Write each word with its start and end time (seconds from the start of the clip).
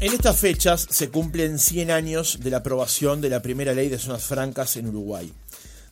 En 0.00 0.12
estas 0.12 0.38
fechas 0.38 0.86
se 0.88 1.10
cumplen 1.10 1.58
100 1.58 1.90
años 1.90 2.38
de 2.40 2.50
la 2.50 2.58
aprobación 2.58 3.20
de 3.20 3.30
la 3.30 3.42
primera 3.42 3.72
ley 3.72 3.88
de 3.88 3.98
zonas 3.98 4.22
francas 4.22 4.76
en 4.76 4.86
Uruguay. 4.86 5.32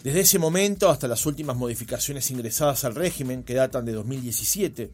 Desde 0.05 0.21
ese 0.21 0.39
momento 0.39 0.91
hasta 0.91 1.09
las 1.09 1.27
últimas 1.27 1.57
modificaciones 1.57 2.31
ingresadas 2.31 2.85
al 2.85 2.95
régimen, 2.95 3.43
que 3.43 3.55
datan 3.55 3.85
de 3.85 3.95
2017, 3.95 4.93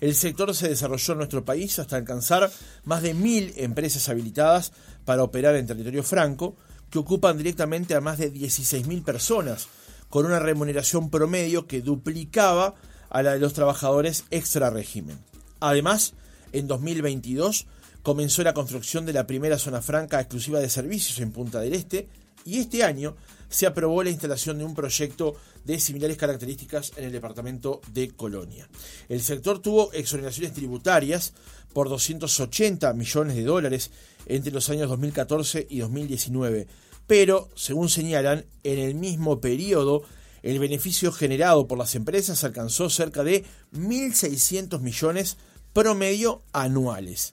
el 0.00 0.14
sector 0.14 0.54
se 0.54 0.70
desarrolló 0.70 1.12
en 1.12 1.18
nuestro 1.18 1.44
país 1.44 1.78
hasta 1.78 1.96
alcanzar 1.96 2.50
más 2.84 3.02
de 3.02 3.12
mil 3.12 3.52
empresas 3.58 4.08
habilitadas 4.08 4.72
para 5.04 5.24
operar 5.24 5.56
en 5.56 5.66
territorio 5.66 6.02
franco, 6.02 6.56
que 6.88 6.98
ocupan 6.98 7.36
directamente 7.36 7.94
a 7.94 8.00
más 8.00 8.16
de 8.16 8.32
16.000 8.32 9.04
personas, 9.04 9.68
con 10.08 10.24
una 10.24 10.38
remuneración 10.38 11.10
promedio 11.10 11.66
que 11.66 11.82
duplicaba 11.82 12.76
a 13.10 13.22
la 13.22 13.34
de 13.34 13.40
los 13.40 13.52
trabajadores 13.52 14.24
extra 14.30 14.70
régimen. 14.70 15.18
Además, 15.60 16.14
en 16.54 16.66
2022 16.66 17.66
comenzó 18.04 18.42
la 18.42 18.52
construcción 18.52 19.06
de 19.06 19.14
la 19.14 19.26
primera 19.26 19.58
zona 19.58 19.80
franca 19.80 20.20
exclusiva 20.20 20.60
de 20.60 20.68
servicios 20.68 21.18
en 21.20 21.32
Punta 21.32 21.58
del 21.58 21.72
Este 21.72 22.06
y 22.44 22.58
este 22.58 22.84
año 22.84 23.16
se 23.48 23.64
aprobó 23.64 24.02
la 24.02 24.10
instalación 24.10 24.58
de 24.58 24.64
un 24.66 24.74
proyecto 24.74 25.36
de 25.64 25.80
similares 25.80 26.18
características 26.18 26.92
en 26.98 27.04
el 27.04 27.12
departamento 27.12 27.80
de 27.92 28.10
Colonia. 28.10 28.68
El 29.08 29.22
sector 29.22 29.60
tuvo 29.60 29.90
exoneraciones 29.94 30.52
tributarias 30.52 31.32
por 31.72 31.88
280 31.88 32.92
millones 32.92 33.36
de 33.36 33.44
dólares 33.44 33.90
entre 34.26 34.52
los 34.52 34.68
años 34.68 34.90
2014 34.90 35.66
y 35.70 35.78
2019, 35.78 36.66
pero, 37.06 37.48
según 37.54 37.88
señalan, 37.88 38.44
en 38.64 38.78
el 38.80 38.94
mismo 38.96 39.40
periodo 39.40 40.02
el 40.42 40.58
beneficio 40.58 41.10
generado 41.10 41.66
por 41.66 41.78
las 41.78 41.94
empresas 41.94 42.44
alcanzó 42.44 42.90
cerca 42.90 43.24
de 43.24 43.46
1.600 43.72 44.80
millones 44.80 45.38
promedio 45.72 46.42
anuales 46.52 47.32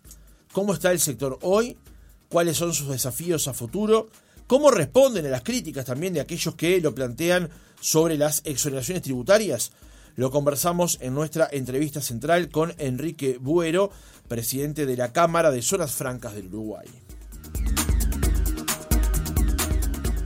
cómo 0.51 0.73
está 0.73 0.91
el 0.91 0.99
sector 0.99 1.39
hoy, 1.41 1.77
cuáles 2.29 2.57
son 2.57 2.73
sus 2.73 2.89
desafíos 2.89 3.47
a 3.47 3.53
futuro, 3.53 4.09
cómo 4.47 4.71
responden 4.71 5.25
a 5.25 5.29
las 5.29 5.43
críticas 5.43 5.85
también 5.85 6.13
de 6.13 6.21
aquellos 6.21 6.55
que 6.55 6.79
lo 6.81 6.93
plantean 6.93 7.49
sobre 7.79 8.17
las 8.17 8.41
exoneraciones 8.45 9.03
tributarias. 9.03 9.71
Lo 10.15 10.29
conversamos 10.29 10.97
en 11.01 11.13
nuestra 11.13 11.47
entrevista 11.51 12.01
central 12.01 12.49
con 12.49 12.73
Enrique 12.77 13.37
Buero, 13.39 13.91
presidente 14.27 14.85
de 14.85 14.97
la 14.97 15.13
Cámara 15.13 15.51
de 15.51 15.61
Zonas 15.61 15.93
Francas 15.93 16.35
del 16.35 16.47
Uruguay. 16.47 16.87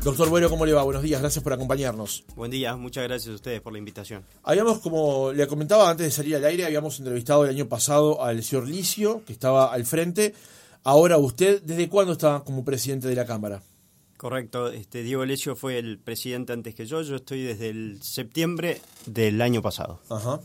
Doctor 0.06 0.30
Bueno, 0.30 0.52
¿cómo 0.52 0.68
le 0.68 0.74
va? 0.74 0.84
Buenos 0.84 1.02
días, 1.02 1.20
gracias 1.20 1.44
por 1.44 1.52
acompañarnos. 1.52 2.26
Buen 2.36 2.52
día, 2.52 2.76
muchas 2.76 3.06
gracias 3.06 3.32
a 3.32 3.36
ustedes 3.38 3.60
por 3.60 3.74
la 3.74 3.80
invitación. 3.80 4.24
Habíamos, 4.44 4.78
como 4.78 5.32
le 5.32 5.48
comentaba 5.48 5.90
antes 5.90 6.06
de 6.06 6.12
salir 6.12 6.36
al 6.36 6.46
aire, 6.46 6.64
habíamos 6.64 7.00
entrevistado 7.00 7.44
el 7.44 7.50
año 7.50 7.68
pasado 7.68 8.24
al 8.24 8.44
señor 8.44 8.68
Licio, 8.68 9.24
que 9.26 9.34
estaba 9.34 9.74
al 9.74 9.84
frente. 9.84 10.36
Ahora 10.84 11.18
usted, 11.18 11.60
¿desde 11.64 11.90
cuándo 11.90 12.14
está 12.14 12.44
como 12.46 12.64
presidente 12.64 13.08
de 13.08 13.16
la 13.16 13.26
Cámara? 13.26 13.64
Correcto, 14.16 14.68
este 14.68 15.02
Diego 15.02 15.26
Licio 15.26 15.56
fue 15.56 15.80
el 15.80 15.98
presidente 15.98 16.54
antes 16.54 16.76
que 16.76 16.86
yo, 16.86 17.02
yo 17.02 17.16
estoy 17.16 17.42
desde 17.42 17.70
el 17.70 18.00
septiembre 18.04 18.82
del 19.08 19.42
año 19.42 19.64
pasado. 19.64 20.02
Ajá. 20.12 20.40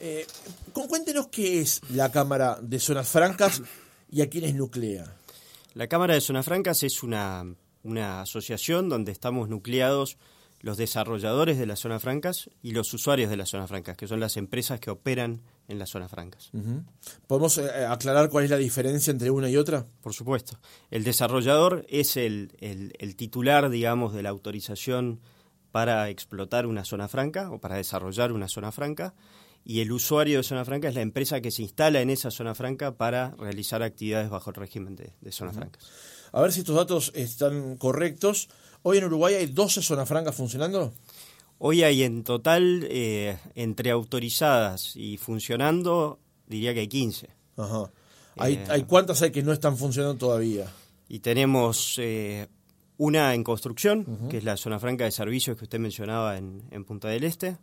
Eh, 0.00 0.26
cuéntenos 0.74 1.28
qué 1.28 1.62
es 1.62 1.80
la 1.94 2.12
Cámara 2.12 2.58
de 2.60 2.78
Zonas 2.78 3.08
Francas 3.08 3.62
y 4.10 4.20
a 4.20 4.28
quiénes 4.28 4.54
nuclea. 4.54 5.16
La 5.72 5.86
Cámara 5.86 6.12
de 6.12 6.20
Zonas 6.20 6.44
Francas 6.44 6.82
es 6.82 7.02
una 7.02 7.54
una 7.82 8.20
asociación 8.20 8.88
donde 8.88 9.12
estamos 9.12 9.48
nucleados 9.48 10.18
los 10.62 10.76
desarrolladores 10.76 11.58
de 11.58 11.66
las 11.66 11.80
zonas 11.80 12.00
francas 12.00 12.48
y 12.62 12.70
los 12.70 12.94
usuarios 12.94 13.28
de 13.28 13.36
las 13.36 13.50
zonas 13.50 13.68
francas, 13.68 13.96
que 13.96 14.06
son 14.06 14.20
las 14.20 14.36
empresas 14.36 14.78
que 14.78 14.90
operan 14.90 15.42
en 15.66 15.78
las 15.78 15.90
zonas 15.90 16.10
francas. 16.10 16.52
¿Podemos 17.26 17.58
eh, 17.58 17.84
aclarar 17.84 18.30
cuál 18.30 18.44
es 18.44 18.50
la 18.50 18.56
diferencia 18.56 19.10
entre 19.10 19.30
una 19.30 19.50
y 19.50 19.56
otra? 19.56 19.86
Por 20.00 20.14
supuesto. 20.14 20.58
El 20.90 21.02
desarrollador 21.02 21.84
es 21.88 22.16
el, 22.16 22.52
el, 22.60 23.16
titular, 23.16 23.70
digamos, 23.70 24.14
de 24.14 24.22
la 24.22 24.28
autorización 24.28 25.20
para 25.72 26.08
explotar 26.10 26.66
una 26.66 26.84
zona 26.84 27.08
franca 27.08 27.50
o 27.50 27.58
para 27.58 27.76
desarrollar 27.76 28.30
una 28.30 28.48
zona 28.48 28.70
franca 28.70 29.14
y 29.64 29.80
el 29.80 29.90
usuario 29.90 30.38
de 30.38 30.44
zona 30.44 30.64
franca 30.64 30.88
es 30.88 30.94
la 30.94 31.02
empresa 31.02 31.40
que 31.40 31.50
se 31.50 31.62
instala 31.62 32.00
en 32.00 32.10
esa 32.10 32.30
zona 32.30 32.54
franca 32.54 32.96
para 32.96 33.30
realizar 33.36 33.82
actividades 33.82 34.30
bajo 34.30 34.50
el 34.50 34.56
régimen 34.56 34.94
de, 34.94 35.12
de 35.20 35.32
zonas 35.32 35.56
francas. 35.56 35.88
A 36.32 36.40
ver 36.40 36.50
si 36.50 36.60
estos 36.60 36.76
datos 36.76 37.12
están 37.14 37.76
correctos. 37.76 38.48
Hoy 38.82 38.98
en 38.98 39.04
Uruguay 39.04 39.34
hay 39.34 39.46
12 39.46 39.82
zonas 39.82 40.08
francas 40.08 40.34
funcionando. 40.34 40.94
Hoy 41.58 41.82
hay 41.82 42.02
en 42.02 42.24
total, 42.24 42.86
eh, 42.90 43.38
entre 43.54 43.90
autorizadas 43.90 44.96
y 44.96 45.18
funcionando, 45.18 46.18
diría 46.46 46.72
que 46.72 46.80
hay 46.80 46.88
15. 46.88 47.28
Ajá. 47.58 47.92
¿Hay, 48.36 48.54
eh, 48.54 48.64
¿Hay, 48.70 48.82
cuántas 48.84 49.20
hay 49.20 49.30
que 49.30 49.42
no 49.42 49.52
están 49.52 49.76
funcionando 49.76 50.16
todavía? 50.16 50.72
Y 51.06 51.18
tenemos 51.18 51.96
eh, 51.98 52.48
una 52.96 53.34
en 53.34 53.44
construcción, 53.44 54.28
que 54.30 54.38
es 54.38 54.44
la 54.44 54.56
zona 54.56 54.80
franca 54.80 55.04
de 55.04 55.10
servicios 55.10 55.58
que 55.58 55.64
usted 55.64 55.78
mencionaba 55.78 56.38
en, 56.38 56.62
en 56.70 56.84
Punta 56.86 57.08
del 57.08 57.24
Este. 57.24 57.58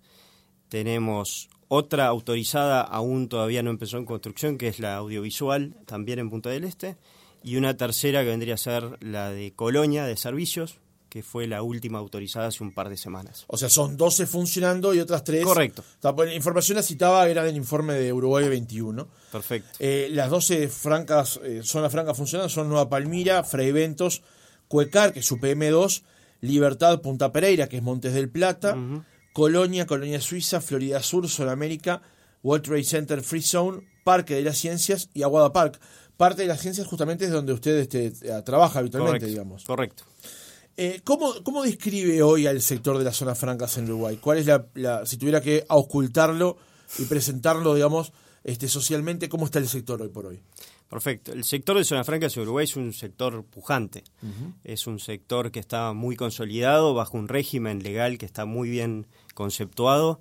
Tenemos 0.69 1.49
otra 1.67 2.05
autorizada, 2.05 2.81
aún 2.81 3.29
todavía 3.29 3.63
no 3.63 3.71
empezó 3.71 3.97
en 3.97 4.05
construcción, 4.05 4.59
que 4.59 4.67
es 4.67 4.79
la 4.79 4.95
audiovisual, 4.97 5.75
también 5.87 6.19
en 6.19 6.29
Punta 6.29 6.51
del 6.51 6.65
Este 6.65 6.97
y 7.43 7.55
una 7.55 7.77
tercera 7.77 8.21
que 8.23 8.29
vendría 8.29 8.55
a 8.55 8.57
ser 8.57 8.97
la 9.03 9.29
de 9.29 9.53
Colonia 9.55 10.05
de 10.05 10.17
Servicios, 10.17 10.79
que 11.09 11.23
fue 11.23 11.47
la 11.47 11.63
última 11.63 11.97
autorizada 11.97 12.47
hace 12.47 12.63
un 12.63 12.71
par 12.71 12.89
de 12.89 12.95
semanas. 12.95 13.45
O 13.47 13.57
sea, 13.57 13.69
son 13.69 13.97
12 13.97 14.27
funcionando 14.27 14.93
y 14.93 14.99
otras 14.99 15.23
3. 15.23 15.43
Correcto. 15.43 15.83
Pues, 16.15 16.29
la 16.29 16.35
información 16.35 16.75
la 16.75 16.83
citaba, 16.83 17.27
era 17.27 17.43
del 17.43 17.57
informe 17.57 17.95
de 17.95 18.13
Uruguay 18.13 18.47
21. 18.47 19.07
Perfecto. 19.31 19.69
Eh, 19.79 20.07
las 20.11 20.29
12 20.29 20.67
francas, 20.67 21.39
eh, 21.43 21.61
zonas 21.63 21.91
francas 21.91 22.15
funcionando 22.15 22.49
son 22.49 22.69
Nueva 22.69 22.89
Palmira, 22.89 23.43
Fray 23.43 23.71
Ventos, 23.71 24.21
Cuecar, 24.67 25.11
que 25.11 25.19
es 25.19 25.25
su 25.25 25.37
PM2, 25.37 26.03
Libertad, 26.41 27.01
Punta 27.01 27.31
Pereira, 27.31 27.67
que 27.67 27.77
es 27.77 27.83
Montes 27.83 28.13
del 28.13 28.29
Plata, 28.29 28.77
Colonia, 29.33 29.85
Colonia 29.85 30.21
Suiza, 30.21 30.61
Florida 30.61 31.01
Sur, 31.01 31.27
Sudamérica, 31.27 32.01
World 32.43 32.65
Trade 32.65 32.83
Center 32.83 33.21
Free 33.23 33.41
Zone, 33.41 33.81
Parque 34.03 34.35
de 34.35 34.43
las 34.43 34.57
Ciencias 34.57 35.09
y 35.13 35.23
Aguada 35.23 35.51
Park 35.51 35.79
parte 36.19 36.41
de 36.41 36.49
las 36.49 36.59
ciencias 36.59 36.85
justamente 36.85 37.23
es 37.23 37.31
donde 37.31 37.53
usted 37.53 37.77
este, 37.77 38.07
eh, 38.07 38.41
trabaja 38.43 38.79
habitualmente, 38.79 39.25
digamos. 39.25 39.63
Correcto. 39.63 40.03
Eh, 40.75 40.99
¿cómo, 41.05 41.33
¿cómo, 41.43 41.63
describe 41.63 42.21
hoy 42.21 42.45
al 42.45 42.61
sector 42.61 42.97
de 42.97 43.05
las 43.05 43.15
zonas 43.15 43.39
francas 43.39 43.77
en 43.77 43.85
Uruguay? 43.85 44.17
¿Cuál 44.17 44.39
es 44.39 44.45
la, 44.45 45.05
si 45.05 45.15
tuviera 45.15 45.39
que 45.39 45.63
ocultarlo 45.69 46.57
y 46.97 47.05
presentarlo, 47.05 47.73
digamos, 47.73 48.11
este, 48.43 48.67
socialmente, 48.67 49.29
cómo 49.29 49.45
está 49.45 49.59
el 49.59 49.69
sector 49.69 50.01
hoy 50.01 50.09
por 50.09 50.25
hoy? 50.25 50.41
Perfecto. 50.89 51.31
El 51.31 51.45
sector 51.45 51.77
de 51.77 51.85
zonas 51.85 52.05
francas 52.05 52.35
en 52.35 52.43
Uruguay 52.43 52.65
es 52.65 52.75
un 52.75 52.91
sector 52.91 53.45
pujante. 53.45 54.03
Es 54.65 54.87
un 54.87 54.99
sector 54.99 55.51
que 55.51 55.61
está 55.61 55.93
muy 55.93 56.17
consolidado 56.17 56.93
bajo 56.93 57.17
un 57.17 57.29
régimen 57.29 57.81
legal 57.81 58.17
que 58.17 58.25
está 58.25 58.43
muy 58.43 58.69
bien 58.69 59.07
conceptuado. 59.35 60.19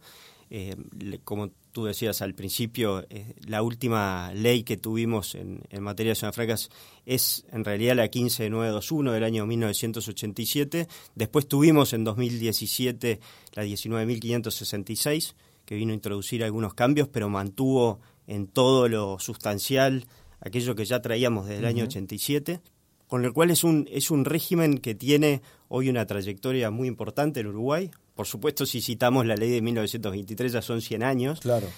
Eh, 0.51 0.77
como 1.25 1.51
tú 1.79 1.85
decías 1.85 2.23
al 2.23 2.35
principio, 2.35 3.07
eh, 3.09 3.35
la 3.47 3.63
última 3.63 4.33
ley 4.35 4.65
que 4.65 4.77
tuvimos 4.77 5.37
en, 5.37 5.63
materia 5.79 6.11
de 6.11 6.17
zonas 6.17 6.35
francas 6.35 6.71
es 7.07 7.47
en 7.53 7.65
realidad 7.65 7.95
la 7.95 8.09
15921 8.09 9.13
del 9.13 9.23
año 9.23 9.47
1987. 9.47 10.89
Después 11.15 11.47
tuvimos 11.47 11.93
en 11.93 12.03
2017 12.03 13.21
la 13.55 13.63
19566, 13.63 15.37
que 15.65 15.77
vino 15.77 15.93
a 15.93 15.95
introducir 15.95 16.43
algunos 16.43 16.75
cambios, 16.75 17.07
pero 17.07 17.29
mantuvo 17.29 18.01
en 18.27 18.49
todo 18.49 18.89
lo 18.89 19.21
sustancial 19.21 20.05
aquello 20.41 20.75
que 20.75 20.85
ya 20.85 21.01
traíamos 21.01 21.47
desde 21.47 21.61
el 21.61 21.67
año 21.67 21.85
87 21.85 22.61
con 23.07 23.23
lo 23.23 23.33
cual 23.33 23.51
es 23.51 23.65
un, 23.65 23.89
es 23.91 24.11
un 24.11 24.25
régimen 24.25 24.79
que 24.79 24.95
tiene 24.95 25.41
hoy 25.69 25.89
una 25.89 26.07
trayectoria 26.07 26.71
muy 26.71 26.89
importante 26.89 27.41
en 27.41 27.47
Uruguay, 27.47 27.91
por 28.19 28.27
supuesto, 28.27 28.67
si 28.67 28.81
citamos 28.81 29.27
la 29.27 29.37
ley 29.37 29.49
de 29.49 29.63
1923, 29.63 30.51
ya 30.51 30.61
son 30.61 30.81
100 30.83 31.05
años. 31.05 31.39
Claro. 31.39 31.69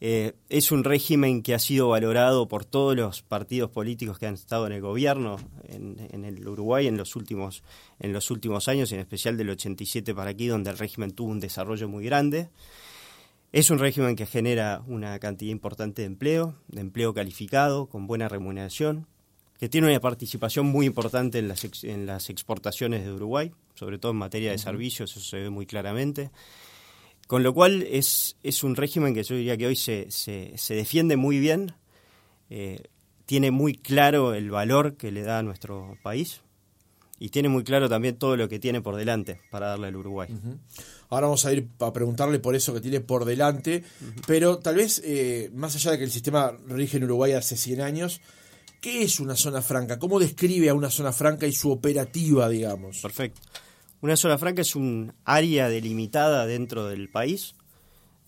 Eh, 0.00 0.34
es 0.48 0.70
un 0.70 0.84
régimen 0.84 1.42
que 1.42 1.52
ha 1.52 1.58
sido 1.58 1.88
valorado 1.88 2.46
por 2.46 2.64
todos 2.64 2.94
los 2.94 3.22
partidos 3.22 3.70
políticos 3.72 4.16
que 4.16 4.26
han 4.26 4.34
estado 4.34 4.68
en 4.68 4.72
el 4.74 4.82
gobierno 4.82 5.38
en, 5.64 6.24
el 6.24 6.46
Uruguay 6.46 6.86
en 6.86 6.96
los 6.96 7.16
últimos 7.16 7.64
en 7.98 8.12
los 8.12 8.30
últimos 8.30 8.68
años, 8.68 8.92
en 8.92 9.00
especial 9.00 9.36
del 9.36 9.50
87 9.50 10.14
para 10.14 10.30
aquí, 10.30 10.46
donde 10.46 10.70
el 10.70 10.78
régimen 10.78 11.10
tuvo 11.10 11.32
un 11.32 11.40
desarrollo 11.40 11.88
muy 11.88 12.04
grande. 12.04 12.50
Es 13.50 13.70
un 13.70 13.80
régimen 13.80 14.14
que 14.14 14.26
genera 14.26 14.84
una 14.86 15.18
cantidad 15.18 15.50
importante 15.50 16.02
de 16.02 16.06
empleo, 16.06 16.54
de 16.68 16.82
empleo 16.82 17.14
calificado, 17.14 17.88
con 17.88 18.06
buena 18.06 18.28
remuneración, 18.28 19.08
que 19.60 19.68
tiene 19.68 19.88
una 19.88 20.00
participación 20.00 20.66
muy 20.66 20.86
importante 20.86 21.38
en 21.38 21.46
las, 21.46 21.84
en 21.84 22.06
las 22.06 22.30
exportaciones 22.30 23.04
de 23.04 23.12
Uruguay, 23.12 23.52
sobre 23.74 23.98
todo 23.98 24.12
en 24.12 24.18
materia 24.18 24.52
de 24.52 24.58
servicios, 24.58 25.10
eso 25.10 25.20
se 25.20 25.36
ve 25.36 25.50
muy 25.50 25.66
claramente. 25.66 26.30
Con 27.26 27.42
lo 27.42 27.52
cual 27.52 27.82
es, 27.82 28.36
es 28.42 28.64
un 28.64 28.74
régimen 28.74 29.14
que 29.14 29.22
yo 29.22 29.36
diría 29.36 29.58
que 29.58 29.66
hoy 29.66 29.76
se, 29.76 30.10
se, 30.10 30.54
se 30.56 30.74
defiende 30.74 31.16
muy 31.16 31.38
bien, 31.38 31.74
eh, 32.48 32.82
tiene 33.26 33.50
muy 33.50 33.74
claro 33.74 34.32
el 34.32 34.50
valor 34.50 34.96
que 34.96 35.12
le 35.12 35.22
da 35.22 35.40
a 35.40 35.42
nuestro 35.42 35.98
país 36.02 36.40
y 37.18 37.28
tiene 37.28 37.50
muy 37.50 37.62
claro 37.62 37.88
también 37.88 38.16
todo 38.16 38.38
lo 38.38 38.48
que 38.48 38.58
tiene 38.58 38.80
por 38.80 38.96
delante 38.96 39.42
para 39.50 39.68
darle 39.68 39.88
al 39.88 39.96
Uruguay. 39.96 40.30
Ahora 41.10 41.26
vamos 41.26 41.44
a 41.44 41.52
ir 41.52 41.68
a 41.80 41.92
preguntarle 41.92 42.38
por 42.38 42.56
eso 42.56 42.72
que 42.72 42.80
tiene 42.80 43.00
por 43.00 43.26
delante, 43.26 43.84
pero 44.26 44.58
tal 44.58 44.76
vez, 44.76 45.02
eh, 45.04 45.50
más 45.54 45.76
allá 45.76 45.92
de 45.92 45.98
que 45.98 46.04
el 46.04 46.10
sistema 46.10 46.56
rige 46.66 46.96
en 46.96 47.04
Uruguay 47.04 47.32
hace 47.32 47.58
100 47.58 47.82
años, 47.82 48.22
¿Qué 48.80 49.02
es 49.02 49.20
una 49.20 49.36
zona 49.36 49.60
franca? 49.60 49.98
¿Cómo 49.98 50.18
describe 50.18 50.70
a 50.70 50.74
una 50.74 50.88
zona 50.88 51.12
franca 51.12 51.46
y 51.46 51.52
su 51.52 51.70
operativa, 51.70 52.48
digamos? 52.48 53.00
Perfecto. 53.00 53.40
Una 54.00 54.16
zona 54.16 54.38
franca 54.38 54.62
es 54.62 54.74
un 54.74 55.12
área 55.24 55.68
delimitada 55.68 56.46
dentro 56.46 56.86
del 56.86 57.10
país 57.10 57.54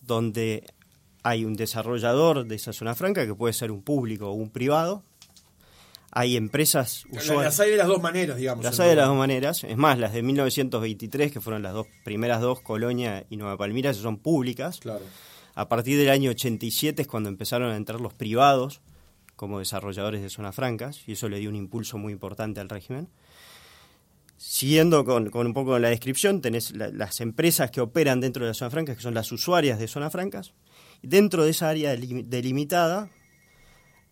donde 0.03 0.65
hay 1.23 1.45
un 1.45 1.55
desarrollador 1.55 2.47
de 2.47 2.57
esa 2.57 2.73
zona 2.73 2.95
franca 2.95 3.25
que 3.27 3.35
puede 3.35 3.55
ser 3.55 3.71
un 3.71 3.83
público 3.83 4.29
o 4.29 4.33
un 4.33 4.51
privado. 4.51 5.03
Hay 6.11 6.37
empresas 6.37 7.07
Las 7.11 7.59
hay 7.61 7.71
de 7.71 7.79
las 7.79 7.87
dos 7.87 8.03
maneras, 8.03 8.37
digamos. 8.37 8.63
Las 8.63 8.79
hay 8.79 8.91
de 8.91 8.97
las 8.97 9.07
dos 9.07 9.17
maneras. 9.17 9.65
Es 9.65 9.79
más, 9.79 9.99
las 9.99 10.13
de 10.13 10.23
1923, 10.23 11.33
que 11.33 11.41
fueron 11.41 11.63
las 11.63 11.73
dos 11.73 11.87
primeras 12.05 12.43
dos, 12.43 12.61
Colonia 12.61 13.25
y 13.31 13.39
Nueva 13.39 13.57
Palmira, 13.57 13.95
son 13.95 14.19
públicas. 14.19 14.81
Claro. 14.81 15.05
A 15.55 15.69
partir 15.69 15.99
del 15.99 16.11
año 16.11 16.31
87 16.31 17.01
es 17.01 17.09
cuando 17.09 17.31
empezaron 17.31 17.71
a 17.71 17.77
entrar 17.77 18.03
los 18.03 18.13
privados 18.13 18.83
como 19.43 19.59
desarrolladores 19.59 20.23
de 20.23 20.31
zonas 20.31 20.55
francas, 20.55 21.03
y 21.05 21.15
eso 21.15 21.29
le 21.29 21.41
dio 21.41 21.51
un 21.51 21.57
impulso 21.57 21.99
muy 21.99 22.13
importante 22.13 22.61
al 22.61 22.69
régimen. 22.69 23.09
Siguiendo 24.37 25.05
con, 25.05 25.33
un 25.35 25.53
poco 25.53 25.81
la 25.81 25.89
descripción, 25.89 26.41
tenés 26.41 26.71
las 26.77 27.21
empresas 27.21 27.73
que 27.73 27.81
operan 27.81 28.21
dentro 28.21 28.45
de 28.45 28.51
las 28.51 28.59
zonas 28.59 28.73
francas, 28.73 28.97
que 28.99 29.03
son 29.03 29.15
las 29.15 29.33
usuarias 29.33 29.81
de 29.81 29.89
zonas 29.89 30.13
francas. 30.13 30.53
Dentro 31.03 31.43
de 31.43 31.51
esa 31.51 31.71
área 31.71 31.97
delimitada, 31.97 33.11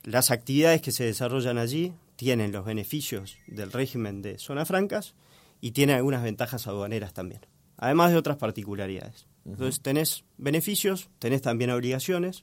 las 0.03 0.33
actividades 0.33 0.83
que 0.83 0.91
se 0.91 1.05
desarrollan 1.05 1.59
allí 1.59 1.93
tienen 2.17 2.51
los 2.51 2.65
beneficios 2.65 3.39
del 3.47 3.71
régimen 3.71 4.23
de 4.23 4.37
zonas 4.37 4.67
francas 4.67 5.15
y 5.61 5.71
tienen 5.71 5.95
algunas 5.95 6.25
ventajas 6.25 6.67
aduaneras 6.67 7.15
también, 7.15 7.47
además 7.77 8.11
de 8.11 8.17
otras 8.17 8.37
particularidades. 8.37 9.29
Entonces 9.47 9.81
tenés 9.81 10.25
beneficios, 10.39 11.09
tenés 11.21 11.41
también 11.41 11.71
obligaciones 11.71 12.43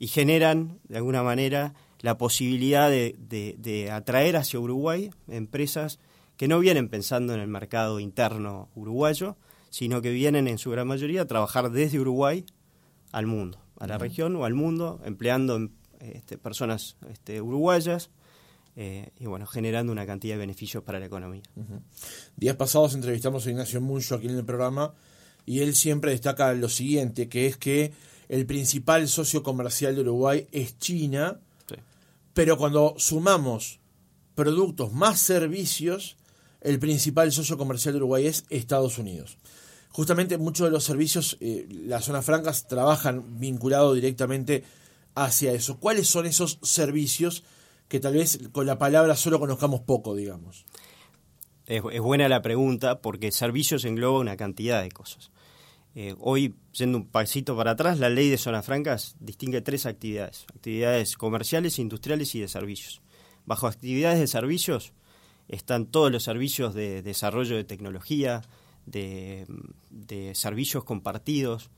y 0.00 0.08
generan, 0.08 0.80
de 0.88 0.96
alguna 0.96 1.22
manera, 1.22 1.72
la 2.00 2.18
posibilidad 2.18 2.90
de, 2.90 3.88
atraer 3.92 4.36
hacia 4.36 4.60
Uruguay 4.60 5.10
empresas 5.28 5.98
que 6.36 6.48
no 6.48 6.58
vienen 6.58 6.88
pensando 6.88 7.34
en 7.34 7.40
el 7.40 7.48
mercado 7.48 8.00
interno 8.00 8.70
uruguayo, 8.74 9.36
sino 9.68 10.00
que 10.00 10.10
vienen 10.10 10.48
en 10.48 10.58
su 10.58 10.70
gran 10.70 10.88
mayoría 10.88 11.22
a 11.22 11.26
trabajar 11.26 11.70
desde 11.70 12.00
Uruguay 12.00 12.44
al 13.12 13.26
mundo, 13.26 13.58
a 13.78 13.86
la 13.86 13.98
región 13.98 14.34
o 14.36 14.44
al 14.44 14.54
mundo, 14.54 15.00
empleando 15.04 15.68
este, 16.00 16.38
personas 16.38 16.96
este, 17.10 17.42
uruguayas 17.42 18.10
eh, 18.76 19.10
y 19.18 19.26
bueno, 19.26 19.46
generando 19.46 19.92
una 19.92 20.06
cantidad 20.06 20.34
de 20.34 20.38
beneficios 20.38 20.82
para 20.82 20.98
la 20.98 21.06
economía. 21.06 21.42
Días 22.36 22.56
pasados 22.56 22.94
entrevistamos 22.94 23.46
a 23.46 23.50
Ignacio 23.50 23.80
Muncho 23.80 24.14
aquí 24.14 24.28
en 24.28 24.36
el 24.36 24.44
programa 24.44 24.94
y 25.44 25.60
él 25.60 25.74
siempre 25.74 26.12
destaca 26.12 26.52
lo 26.54 26.68
siguiente, 26.68 27.28
que 27.28 27.46
es 27.46 27.56
que 27.58 27.92
el 28.28 28.46
principal 28.46 29.08
socio 29.08 29.42
comercial 29.42 29.94
de 29.94 30.02
Uruguay 30.02 30.46
es 30.52 30.78
China, 30.78 31.40
pero 32.34 32.56
cuando 32.56 32.94
sumamos 32.98 33.80
productos 34.34 34.92
más 34.92 35.20
servicios, 35.20 36.16
el 36.60 36.78
principal 36.78 37.32
socio 37.32 37.58
comercial 37.58 37.94
de 37.94 37.98
Uruguay 37.98 38.26
es 38.26 38.44
Estados 38.50 38.98
Unidos. 38.98 39.38
Justamente 39.90 40.38
muchos 40.38 40.66
de 40.66 40.70
los 40.70 40.84
servicios, 40.84 41.36
eh, 41.40 41.66
las 41.68 42.04
zonas 42.04 42.24
francas 42.24 42.68
trabajan 42.68 43.40
vinculado 43.40 43.92
directamente 43.94 44.64
hacia 45.14 45.52
eso. 45.52 45.78
¿Cuáles 45.78 46.08
son 46.08 46.26
esos 46.26 46.58
servicios 46.62 47.42
que 47.88 47.98
tal 47.98 48.14
vez 48.14 48.38
con 48.52 48.66
la 48.66 48.78
palabra 48.78 49.16
solo 49.16 49.40
conozcamos 49.40 49.80
poco, 49.80 50.14
digamos? 50.14 50.64
Es, 51.66 51.82
buena 51.82 52.28
la 52.28 52.42
pregunta 52.42 53.00
porque 53.00 53.32
servicios 53.32 53.84
engloba 53.84 54.20
una 54.20 54.36
cantidad 54.36 54.82
de 54.82 54.90
cosas. 54.90 55.30
Eh, 55.94 56.14
hoy, 56.20 56.54
yendo 56.72 56.98
un 56.98 57.06
pasito 57.06 57.56
para 57.56 57.72
atrás, 57.72 57.98
la 57.98 58.08
ley 58.08 58.28
de 58.30 58.38
zonas 58.38 58.64
francas 58.64 59.16
distingue 59.18 59.60
tres 59.60 59.86
actividades. 59.86 60.46
Actividades 60.54 61.16
comerciales, 61.16 61.78
industriales 61.78 62.34
y 62.34 62.40
de 62.40 62.48
servicios. 62.48 63.02
Bajo 63.44 63.66
actividades 63.66 64.20
de 64.20 64.26
servicios 64.26 64.92
están 65.48 65.86
todos 65.86 66.12
los 66.12 66.22
servicios 66.22 66.74
de 66.74 67.02
desarrollo 67.02 67.56
de 67.56 67.64
tecnología, 67.64 68.42
de, 68.86 69.46
servicios 70.34 70.84
compartidos, 70.84 71.70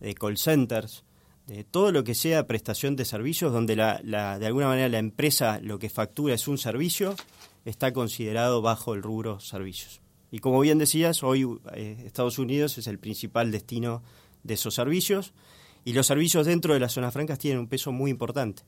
de 0.00 0.14
call 0.14 0.36
centers, 0.36 1.04
de 1.46 1.62
todo 1.62 1.92
lo 1.92 2.02
que 2.02 2.14
sea 2.14 2.46
prestación 2.46 2.96
de 2.96 3.04
servicios, 3.04 3.52
donde 3.52 3.76
la, 3.76 4.38
de 4.38 4.46
alguna 4.46 4.66
manera 4.66 4.88
la 4.88 4.98
empresa 4.98 5.60
lo 5.62 5.78
que 5.78 5.88
factura 5.88 6.34
es 6.34 6.48
un 6.48 6.58
servicio, 6.58 7.14
está 7.64 7.92
considerado 7.92 8.60
bajo 8.60 8.94
el 8.94 9.02
rubro 9.02 9.38
servicios. 9.38 10.01
Y 10.32 10.38
como 10.38 10.58
bien 10.60 10.78
decías, 10.78 11.22
hoy 11.22 11.46
eh, 11.74 12.02
Estados 12.06 12.38
Unidos 12.38 12.78
es 12.78 12.86
el 12.86 12.98
principal 12.98 13.52
destino 13.52 14.02
de 14.42 14.54
esos 14.54 14.74
servicios. 14.74 15.34
Y 15.84 15.92
los 15.92 16.06
servicios 16.06 16.46
dentro 16.46 16.72
de 16.72 16.80
las 16.80 16.92
zonas 16.92 17.12
francas 17.12 17.38
tienen 17.38 17.60
un 17.60 17.68
peso 17.68 17.92
muy 17.92 18.10
importante, 18.10 18.62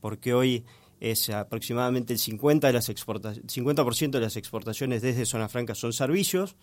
porque 0.00 0.34
hoy 0.34 0.64
es 1.00 1.30
aproximadamente 1.30 2.12
el 2.12 2.18
50%, 2.18 2.60
de 2.60 2.72
las 2.72 2.84
50 2.84 4.18
de 4.18 4.20
las 4.20 4.36
exportaciones 4.36 5.02
desde 5.02 5.24
zonas 5.24 5.50
francas 5.50 5.78
son 5.78 5.92
servicios, 5.92 6.56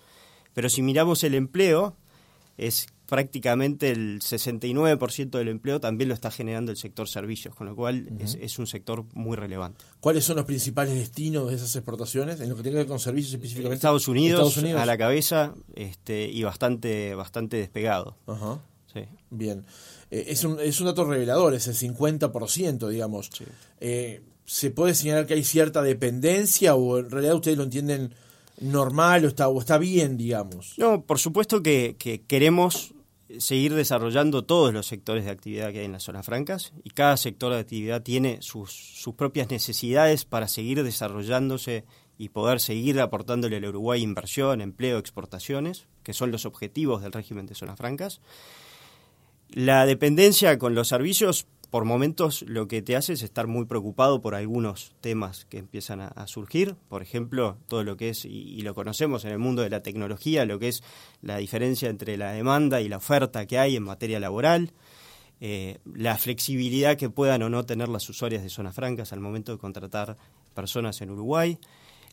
pero 0.53 0.69
si 0.69 0.83
miramos 0.83 1.23
el 1.23 1.33
empleo, 1.33 1.95
es 2.57 2.87
prácticamente 3.13 3.91
el 3.91 4.21
69% 4.21 5.29
del 5.37 5.47
empleo 5.47 5.79
también 5.79 6.07
lo 6.07 6.15
está 6.15 6.31
generando 6.31 6.71
el 6.71 6.77
sector 6.77 7.07
servicios, 7.07 7.53
con 7.53 7.67
lo 7.67 7.75
cual 7.75 8.09
es, 8.17 8.57
un 8.57 8.65
sector 8.65 9.05
muy 9.13 9.37
relevante. 9.37 9.85
¿Cuáles 9.99 10.23
son 10.23 10.37
los 10.37 10.45
principales 10.45 10.95
destinos 10.95 11.47
de 11.47 11.55
esas 11.57 11.75
exportaciones 11.75 12.41
en 12.41 12.49
lo 12.49 12.55
que 12.55 12.63
tiene 12.63 12.73
que 12.73 12.79
ver 12.79 12.87
con 12.87 12.99
servicios 12.99 13.35
específicamente? 13.35 13.75
Estados 13.75 14.07
Unidos, 14.07 14.57
a 14.57 14.85
la 14.87 14.97
cabeza 14.97 15.53
este, 15.75 16.27
y 16.27 16.41
bastante, 16.41 17.13
bastante 17.13 17.57
despegado. 17.57 18.17
Ajá. 18.25 18.59
Bien. 19.29 19.63
Eh, 20.09 20.25
es, 20.29 20.43
un, 20.43 20.59
es 20.59 20.79
un 20.79 20.87
dato 20.87 21.05
revelador, 21.05 21.53
es 21.53 21.67
el 21.67 21.75
50%, 21.75 22.87
digamos. 22.87 23.29
Eh, 23.79 24.23
¿Se 24.45 24.71
puede 24.71 24.95
señalar 24.95 25.27
que 25.27 25.35
hay 25.35 25.43
cierta 25.43 25.83
dependencia 25.83 26.73
o 26.73 26.97
en 26.97 27.11
realidad 27.11 27.35
ustedes 27.35 27.57
lo 27.57 27.63
entienden 27.63 28.15
normal 28.59 29.25
o 29.25 29.27
está, 29.27 29.49
o 29.49 29.59
está 29.59 29.77
bien, 29.77 30.17
digamos? 30.17 30.73
No, 30.79 31.03
por 31.03 31.19
supuesto 31.19 31.61
que, 31.61 32.23
queremos 32.27 32.95
seguir 33.39 33.73
desarrollando 33.73 34.43
todos 34.43 34.73
los 34.73 34.87
sectores 34.87 35.25
de 35.25 35.31
actividad 35.31 35.71
que 35.71 35.79
hay 35.79 35.85
en 35.85 35.91
las 35.91 36.03
zonas 36.03 36.25
francas 36.25 36.73
y 36.83 36.89
cada 36.91 37.17
sector 37.17 37.53
de 37.53 37.59
actividad 37.59 38.01
tiene 38.01 38.41
sus, 38.41 38.71
sus 38.71 39.15
propias 39.15 39.49
necesidades 39.49 40.25
para 40.25 40.47
seguir 40.47 40.83
desarrollándose 40.83 41.85
y 42.17 42.29
poder 42.29 42.59
seguir 42.59 42.99
aportándole 42.99 43.57
al 43.57 43.65
Uruguay 43.65 44.01
inversión, 44.01 44.61
empleo, 44.61 44.97
exportaciones, 44.97 45.87
que 46.03 46.13
son 46.13 46.31
los 46.31 46.45
objetivos 46.45 47.01
del 47.01 47.11
régimen 47.11 47.45
de 47.45 47.55
zonas 47.55 47.77
francas. 47.77 48.21
La 49.49 49.85
dependencia 49.85 50.57
con 50.57 50.75
los 50.75 50.87
servicios 50.87 51.47
por 51.73 51.85
momentos 51.85 52.43
lo 52.43 52.67
que 52.67 52.83
te 52.83 52.95
hace 52.95 53.13
es 53.13 53.23
estar 53.23 53.47
muy 53.47 53.65
preocupado 53.65 54.21
por 54.21 54.35
algunos 54.35 54.93
temas 55.01 55.45
que 55.45 55.57
empiezan 55.57 56.01
a, 56.01 56.27
surgir, 56.27 56.75
por 56.87 57.01
ejemplo, 57.01 57.57
todo 57.67 57.83
lo 57.83 57.97
que 57.97 58.09
es, 58.09 58.25
y, 58.25 58.61
lo 58.61 58.75
conocemos 58.75 59.25
en 59.25 59.31
el 59.31 59.39
mundo 59.39 59.63
de 59.63 59.71
la 59.71 59.81
tecnología, 59.81 60.45
lo 60.45 60.59
que 60.59 60.67
es 60.67 60.83
la 61.23 61.37
diferencia 61.37 61.89
entre 61.89 62.15
la 62.15 62.31
demanda 62.31 62.79
y 62.79 62.89
la 62.89 62.97
oferta 62.97 63.47
que 63.47 63.57
hay 63.57 63.75
en 63.75 63.81
materia 63.81 64.19
laboral, 64.19 64.71
eh, 65.41 65.79
la 65.83 66.15
flexibilidad 66.19 66.95
que 66.95 67.09
puedan 67.09 67.41
o 67.41 67.49
no 67.49 67.65
tener 67.65 67.89
las 67.89 68.07
usuarias 68.07 68.43
de 68.43 68.49
zonas 68.49 68.75
francas 68.75 69.11
al 69.11 69.21
momento 69.21 69.51
de 69.51 69.57
contratar 69.57 70.15
personas 70.53 71.01
en 71.01 71.09
Uruguay, 71.09 71.57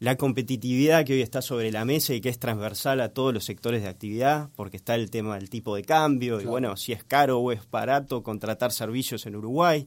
la 0.00 0.16
competitividad 0.16 1.04
que 1.04 1.12
hoy 1.12 1.20
está 1.20 1.42
sobre 1.42 1.70
la 1.70 1.84
mesa 1.84 2.14
y 2.14 2.22
que 2.22 2.30
es 2.30 2.38
transversal 2.38 3.02
a 3.02 3.10
todos 3.10 3.34
los 3.34 3.44
sectores 3.44 3.82
de 3.82 3.88
actividad, 3.88 4.48
porque 4.56 4.78
está 4.78 4.94
el 4.94 5.10
tema 5.10 5.36
del 5.36 5.50
tipo 5.50 5.76
de 5.76 5.84
cambio, 5.84 6.40
y 6.40 6.46
bueno, 6.46 6.76
si 6.78 6.92
es 6.92 7.04
caro 7.04 7.38
o 7.38 7.52
es 7.52 7.60
barato 7.70 8.22
contratar 8.22 8.72
servicios 8.72 9.26
en 9.26 9.36
Uruguay, 9.36 9.84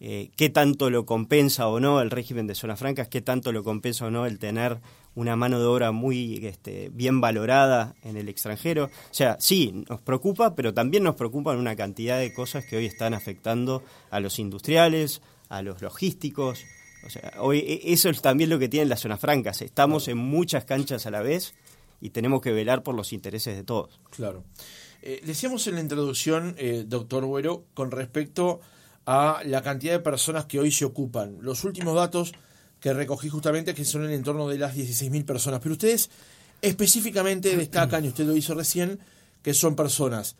eh, 0.00 0.30
qué 0.36 0.48
tanto 0.48 0.90
lo 0.90 1.06
compensa 1.06 1.66
o 1.66 1.80
no 1.80 2.00
el 2.00 2.10
régimen 2.10 2.46
de 2.46 2.54
zonas 2.54 2.78
francas, 2.78 3.08
qué 3.08 3.20
tanto 3.20 3.50
lo 3.50 3.64
compensa 3.64 4.06
o 4.06 4.10
no 4.10 4.26
el 4.26 4.38
tener 4.38 4.80
una 5.16 5.34
mano 5.34 5.58
de 5.58 5.66
obra 5.66 5.90
muy 5.90 6.46
este, 6.46 6.90
bien 6.92 7.20
valorada 7.20 7.96
en 8.04 8.16
el 8.16 8.28
extranjero. 8.28 8.84
O 8.86 9.14
sea, 9.14 9.36
sí, 9.40 9.84
nos 9.88 10.00
preocupa, 10.00 10.54
pero 10.54 10.72
también 10.72 11.02
nos 11.02 11.16
preocupan 11.16 11.58
una 11.58 11.74
cantidad 11.74 12.18
de 12.18 12.32
cosas 12.32 12.64
que 12.64 12.76
hoy 12.76 12.86
están 12.86 13.12
afectando 13.12 13.82
a 14.10 14.20
los 14.20 14.38
industriales, 14.38 15.20
a 15.48 15.62
los 15.62 15.82
logísticos, 15.82 16.64
o 17.04 17.10
sea, 17.10 17.32
hoy 17.38 17.58
e, 17.58 17.92
eso 17.92 18.08
es 18.08 18.22
también 18.22 18.50
lo 18.50 18.58
que 18.58 18.68
tienen 18.68 18.88
las 18.88 19.00
zonas 19.00 19.20
francas. 19.20 19.62
Estamos 19.62 20.08
en 20.08 20.18
muchas 20.18 20.64
canchas 20.64 21.06
a 21.06 21.10
la 21.10 21.22
vez 21.22 21.54
y 22.00 22.10
tenemos 22.10 22.40
que 22.40 22.52
velar 22.52 22.82
por 22.82 22.94
los 22.94 23.12
intereses 23.12 23.56
de 23.56 23.64
todos. 23.64 24.00
Claro. 24.10 24.44
Eh, 25.02 25.20
decíamos 25.24 25.66
en 25.66 25.74
la 25.76 25.80
introducción, 25.80 26.54
eh, 26.58 26.84
doctor 26.86 27.24
Güero, 27.24 27.64
con 27.74 27.90
respecto 27.90 28.60
a 29.06 29.42
la 29.44 29.62
cantidad 29.62 29.92
de 29.92 30.00
personas 30.00 30.46
que 30.46 30.60
hoy 30.60 30.70
se 30.70 30.84
ocupan. 30.84 31.38
Los 31.40 31.64
últimos 31.64 31.94
datos 31.94 32.32
que 32.80 32.92
recogí 32.92 33.28
justamente 33.28 33.74
que 33.74 33.84
son 33.84 34.02
en 34.02 34.10
el 34.10 34.16
entorno 34.16 34.48
de 34.48 34.58
las 34.58 34.76
16.000 34.76 35.24
personas. 35.24 35.60
Pero 35.60 35.72
ustedes 35.72 36.10
específicamente 36.60 37.56
destacan, 37.56 38.04
y 38.04 38.08
usted 38.08 38.24
lo 38.24 38.36
hizo 38.36 38.54
recién, 38.54 39.00
que 39.42 39.54
son 39.54 39.76
personas 39.76 40.36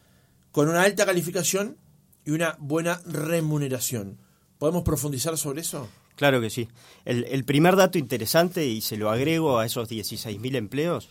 con 0.53 0.69
una 0.69 0.83
alta 0.83 1.07
calificación 1.07 1.79
y 2.25 2.31
una 2.31 2.57
buena 2.59 3.01
remuneración. 3.07 4.19
¿Podemos 4.59 4.83
profundizar 4.83 5.37
sobre 5.39 5.63
eso? 5.63 5.89
Claro 6.17 6.41
que 6.41 6.51
sí. 6.51 6.69
El, 7.05 7.45
primer 7.45 7.77
dato 7.77 7.99
interesante, 7.99 8.67
y 8.67 8.81
se 8.81 8.97
lo 8.97 9.11
agrego 9.11 9.59
a 9.59 9.67
esos 9.67 9.91
16.000 9.91 10.57
empleos, 10.57 11.11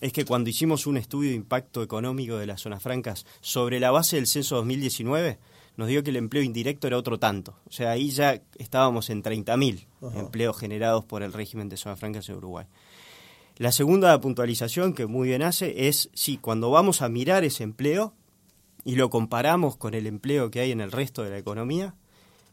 es 0.00 0.12
que 0.12 0.24
cuando 0.24 0.50
hicimos 0.50 0.86
un 0.86 0.96
estudio 0.96 1.30
de 1.30 1.36
impacto 1.36 1.82
económico 1.82 2.36
de 2.36 2.46
las 2.46 2.60
zonas 2.60 2.82
francas 2.82 3.26
sobre 3.40 3.80
la 3.80 3.90
base 3.90 4.16
del 4.16 4.26
censo 4.26 4.56
2019, 4.56 5.38
nos 5.76 5.88
dio 5.88 6.02
que 6.04 6.10
el 6.10 6.16
empleo 6.16 6.42
indirecto 6.42 6.86
era 6.86 6.98
otro 6.98 7.18
tanto. 7.18 7.56
O 7.66 7.72
sea, 7.72 7.90
ahí 7.90 8.10
ya 8.10 8.42
estábamos 8.58 9.10
en 9.10 9.22
30.000 9.22 9.86
empleos 10.14 10.58
generados 10.58 11.04
por 11.04 11.22
el 11.22 11.32
régimen 11.32 11.68
de 11.68 11.76
zona 11.76 11.96
francas 11.96 12.28
en 12.28 12.36
Uruguay. 12.36 12.66
La 13.56 13.72
segunda 13.72 14.20
puntualización 14.20 14.94
que 14.94 15.06
muy 15.06 15.28
bien 15.28 15.42
hace 15.42 15.88
es, 15.88 16.10
sí, 16.12 16.38
cuando 16.38 16.70
vamos 16.70 17.02
a 17.02 17.08
mirar 17.08 17.44
ese 17.44 17.62
empleo 17.62 18.14
y 18.84 18.96
lo 18.96 19.10
comparamos 19.10 19.76
con 19.76 19.94
el 19.94 20.06
empleo 20.06 20.50
que 20.50 20.60
hay 20.60 20.72
en 20.72 20.80
el 20.80 20.92
resto 20.92 21.22
de 21.22 21.30
la 21.30 21.38
economía, 21.38 21.94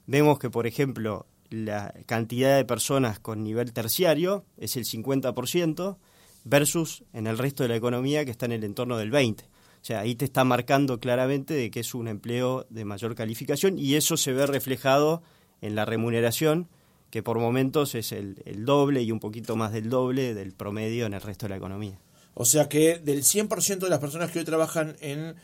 vemos 0.05 0.39
que, 0.39 0.49
por 0.49 0.67
ejemplo, 0.67 1.25
la 1.51 1.93
cantidad 2.07 2.57
de 2.57 2.65
personas 2.65 3.19
con 3.19 3.43
nivel 3.43 3.73
terciario 3.73 4.45
es 4.57 4.77
el 4.77 4.85
50% 4.85 5.97
versus 6.43 7.03
en 7.13 7.27
el 7.27 7.37
resto 7.37 7.63
de 7.63 7.69
la 7.69 7.75
economía 7.75 8.25
que 8.25 8.31
está 8.31 8.45
en 8.47 8.53
el 8.53 8.63
entorno 8.63 8.97
del 8.97 9.11
20%. 9.11 9.43
O 9.81 9.83
sea, 9.83 10.01
ahí 10.01 10.15
te 10.15 10.25
está 10.25 10.43
marcando 10.43 10.99
claramente 10.99 11.55
de 11.55 11.71
que 11.71 11.79
es 11.79 11.95
un 11.95 12.07
empleo 12.07 12.67
de 12.69 12.85
mayor 12.85 13.15
calificación 13.15 13.79
y 13.79 13.95
eso 13.95 14.15
se 14.15 14.31
ve 14.31 14.45
reflejado 14.45 15.23
en 15.61 15.75
la 15.75 15.85
remuneración, 15.85 16.69
que 17.09 17.23
por 17.23 17.39
momentos 17.39 17.95
es 17.95 18.11
el, 18.11 18.35
doble 18.63 19.01
y 19.01 19.11
un 19.11 19.19
poquito 19.19 19.55
más 19.55 19.73
del 19.73 19.89
doble 19.89 20.35
del 20.35 20.53
promedio 20.53 21.07
en 21.07 21.15
el 21.15 21.21
resto 21.21 21.45
de 21.45 21.49
la 21.51 21.57
economía. 21.57 21.99
O 22.35 22.45
sea 22.45 22.69
que 22.69 22.99
del 22.99 23.23
100% 23.23 23.79
de 23.79 23.89
las 23.89 23.99
personas 23.99 24.31
que 24.31 24.39
hoy 24.39 24.45
trabajan 24.45 24.95
en, 25.01 25.35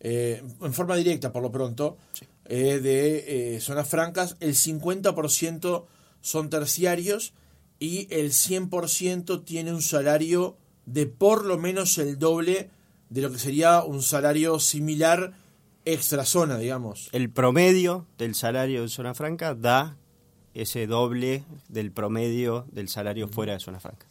eh, 0.00 0.42
en 0.60 0.72
forma 0.74 0.94
directa, 0.94 1.32
por 1.32 1.42
lo 1.42 1.50
pronto, 1.50 1.96
eh, 2.48 2.80
de 2.80 3.56
eh, 3.56 3.60
zonas 3.60 3.88
francas, 3.88 4.36
el 4.40 4.54
50% 4.54 5.84
son 6.20 6.50
terciarios 6.50 7.32
y 7.78 8.08
el 8.10 8.30
100% 8.30 9.44
tiene 9.44 9.72
un 9.72 9.82
salario 9.82 10.56
de 10.86 11.06
por 11.06 11.44
lo 11.44 11.58
menos 11.58 11.98
el 11.98 12.18
doble 12.18 12.70
de 13.10 13.22
lo 13.22 13.30
que 13.30 13.38
sería 13.38 13.82
un 13.82 14.02
salario 14.02 14.58
similar 14.58 15.34
extra 15.84 16.24
zona, 16.24 16.58
digamos. 16.58 17.08
El 17.12 17.30
promedio 17.30 18.06
del 18.18 18.34
salario 18.34 18.82
de 18.82 18.88
zona 18.88 19.14
franca 19.14 19.54
da 19.54 19.96
ese 20.54 20.86
doble 20.86 21.44
del 21.68 21.92
promedio 21.92 22.66
del 22.72 22.88
salario 22.88 23.28
fuera 23.28 23.52
de 23.52 23.60
zona 23.60 23.78
franca. 23.78 24.06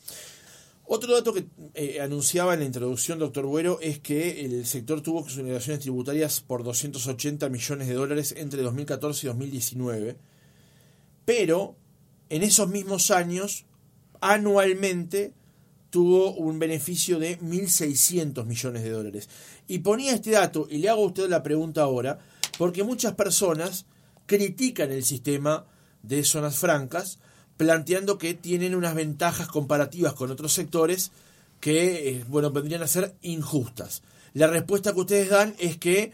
Otro 0.87 1.13
dato 1.13 1.33
que 1.33 1.47
eh, 1.73 1.99
anunciaba 1.99 2.53
en 2.53 2.59
la 2.59 2.65
introducción, 2.65 3.17
doctor 3.17 3.45
Güero, 3.47 3.79
es 3.81 3.99
que 3.99 4.45
el 4.45 4.65
sector 4.67 5.01
tuvo 5.01 5.25
exoneraciones 5.25 5.81
tributarias 5.81 6.41
por 6.41 6.63
280 6.63 7.49
millones 7.49 7.87
de 7.87 7.93
dólares 7.95 8.35
entre 8.37 8.61
2014 8.61 9.25
y 9.25 9.29
2019, 9.29 10.17
pero 11.25 11.75
en 12.29 12.43
esos 12.43 12.69
mismos 12.69 13.09
años, 13.09 13.65
anualmente, 14.21 15.33
tuvo 15.89 16.33
un 16.33 16.59
beneficio 16.59 17.19
de 17.19 17.39
1.600 17.39 18.45
millones 18.45 18.83
de 18.83 18.89
dólares. 18.89 19.29
Y 19.67 19.79
ponía 19.79 20.13
este 20.13 20.31
dato, 20.31 20.67
y 20.69 20.77
le 20.79 20.89
hago 20.89 21.03
a 21.03 21.07
usted 21.07 21.29
la 21.29 21.41
pregunta 21.41 21.81
ahora, 21.81 22.19
porque 22.57 22.83
muchas 22.83 23.13
personas 23.13 23.85
critican 24.25 24.91
el 24.91 25.03
sistema 25.03 25.65
de 26.03 26.23
zonas 26.23 26.57
francas, 26.57 27.19
planteando 27.57 28.17
que 28.17 28.33
tienen 28.33 28.75
unas 28.75 28.95
ventajas 28.95 29.47
comparativas 29.47 30.13
con 30.13 30.31
otros 30.31 30.53
sectores 30.53 31.11
que, 31.59 32.09
eh, 32.09 32.25
bueno, 32.27 32.51
vendrían 32.51 32.83
a 32.83 32.87
ser 32.87 33.15
injustas. 33.21 34.03
La 34.33 34.47
respuesta 34.47 34.93
que 34.93 34.99
ustedes 34.99 35.29
dan 35.29 35.55
es 35.59 35.77
que 35.77 36.13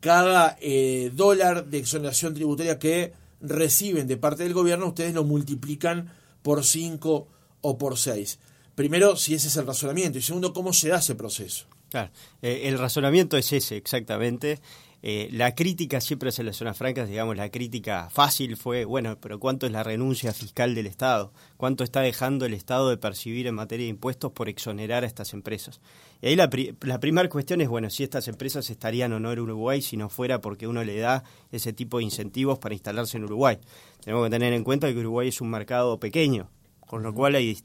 cada 0.00 0.56
eh, 0.60 1.10
dólar 1.14 1.66
de 1.66 1.78
exoneración 1.78 2.34
tributaria 2.34 2.78
que 2.78 3.12
reciben 3.40 4.06
de 4.06 4.16
parte 4.16 4.44
del 4.44 4.54
gobierno, 4.54 4.88
ustedes 4.88 5.14
lo 5.14 5.24
multiplican 5.24 6.12
por 6.42 6.64
5 6.64 7.28
o 7.60 7.78
por 7.78 7.98
6 7.98 8.38
primero, 8.78 9.16
si 9.16 9.34
ese 9.34 9.48
es 9.48 9.56
el 9.56 9.66
razonamiento, 9.66 10.18
y 10.18 10.22
segundo, 10.22 10.52
cómo 10.52 10.72
se 10.72 10.90
da 10.90 10.98
ese 10.98 11.16
proceso. 11.16 11.66
Claro, 11.90 12.12
eh, 12.42 12.60
el 12.66 12.78
razonamiento 12.78 13.36
es 13.36 13.52
ese, 13.52 13.76
exactamente. 13.76 14.60
Eh, 15.02 15.28
la 15.30 15.54
crítica 15.54 16.00
siempre 16.00 16.30
hacia 16.30 16.42
las 16.42 16.56
zonas 16.56 16.76
francas, 16.76 17.08
digamos, 17.08 17.36
la 17.36 17.50
crítica 17.50 18.08
fácil 18.10 18.56
fue, 18.56 18.84
bueno, 18.84 19.16
pero 19.20 19.38
¿cuánto 19.38 19.66
es 19.66 19.72
la 19.72 19.84
renuncia 19.84 20.32
fiscal 20.32 20.74
del 20.74 20.88
Estado? 20.88 21.32
¿Cuánto 21.56 21.84
está 21.84 22.00
dejando 22.00 22.46
el 22.46 22.54
Estado 22.54 22.90
de 22.90 22.96
percibir 22.96 23.46
en 23.46 23.54
materia 23.54 23.84
de 23.84 23.90
impuestos 23.90 24.32
por 24.32 24.48
exonerar 24.48 25.04
a 25.04 25.06
estas 25.06 25.34
empresas? 25.34 25.80
Y 26.20 26.28
ahí 26.28 26.36
la, 26.36 26.50
la 26.80 26.98
primera 26.98 27.28
cuestión 27.28 27.60
es, 27.60 27.68
bueno, 27.68 27.90
si 27.90 28.02
estas 28.02 28.26
empresas 28.26 28.70
estarían 28.70 29.12
o 29.12 29.20
no 29.20 29.32
en 29.32 29.38
Uruguay 29.38 29.82
si 29.82 29.96
no 29.96 30.08
fuera 30.08 30.40
porque 30.40 30.66
uno 30.66 30.82
le 30.82 30.98
da 30.98 31.22
ese 31.52 31.72
tipo 31.72 31.98
de 31.98 32.04
incentivos 32.04 32.58
para 32.58 32.74
instalarse 32.74 33.18
en 33.18 33.24
Uruguay. 33.24 33.58
Tenemos 34.02 34.26
que 34.26 34.30
tener 34.30 34.52
en 34.52 34.64
cuenta 34.64 34.92
que 34.92 34.98
Uruguay 34.98 35.28
es 35.28 35.40
un 35.40 35.50
mercado 35.50 36.00
pequeño, 36.00 36.50
con 36.80 37.04
lo 37.04 37.14
cual 37.14 37.36
hay 37.36 37.58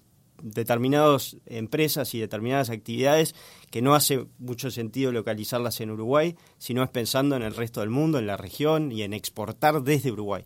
determinadas 0.43 1.37
empresas 1.45 2.13
y 2.13 2.19
determinadas 2.19 2.69
actividades 2.69 3.33
que 3.71 3.81
no 3.81 3.95
hace 3.95 4.27
mucho 4.37 4.69
sentido 4.69 5.11
localizarlas 5.11 5.79
en 5.81 5.89
Uruguay, 5.89 6.35
sino 6.59 6.83
es 6.83 6.89
pensando 6.89 7.35
en 7.35 7.41
el 7.41 7.55
resto 7.55 7.79
del 7.79 7.89
mundo, 7.89 8.19
en 8.19 8.27
la 8.27 8.37
región 8.37 8.91
y 8.91 9.01
en 9.03 9.13
exportar 9.13 9.81
desde 9.81 10.11
Uruguay. 10.11 10.43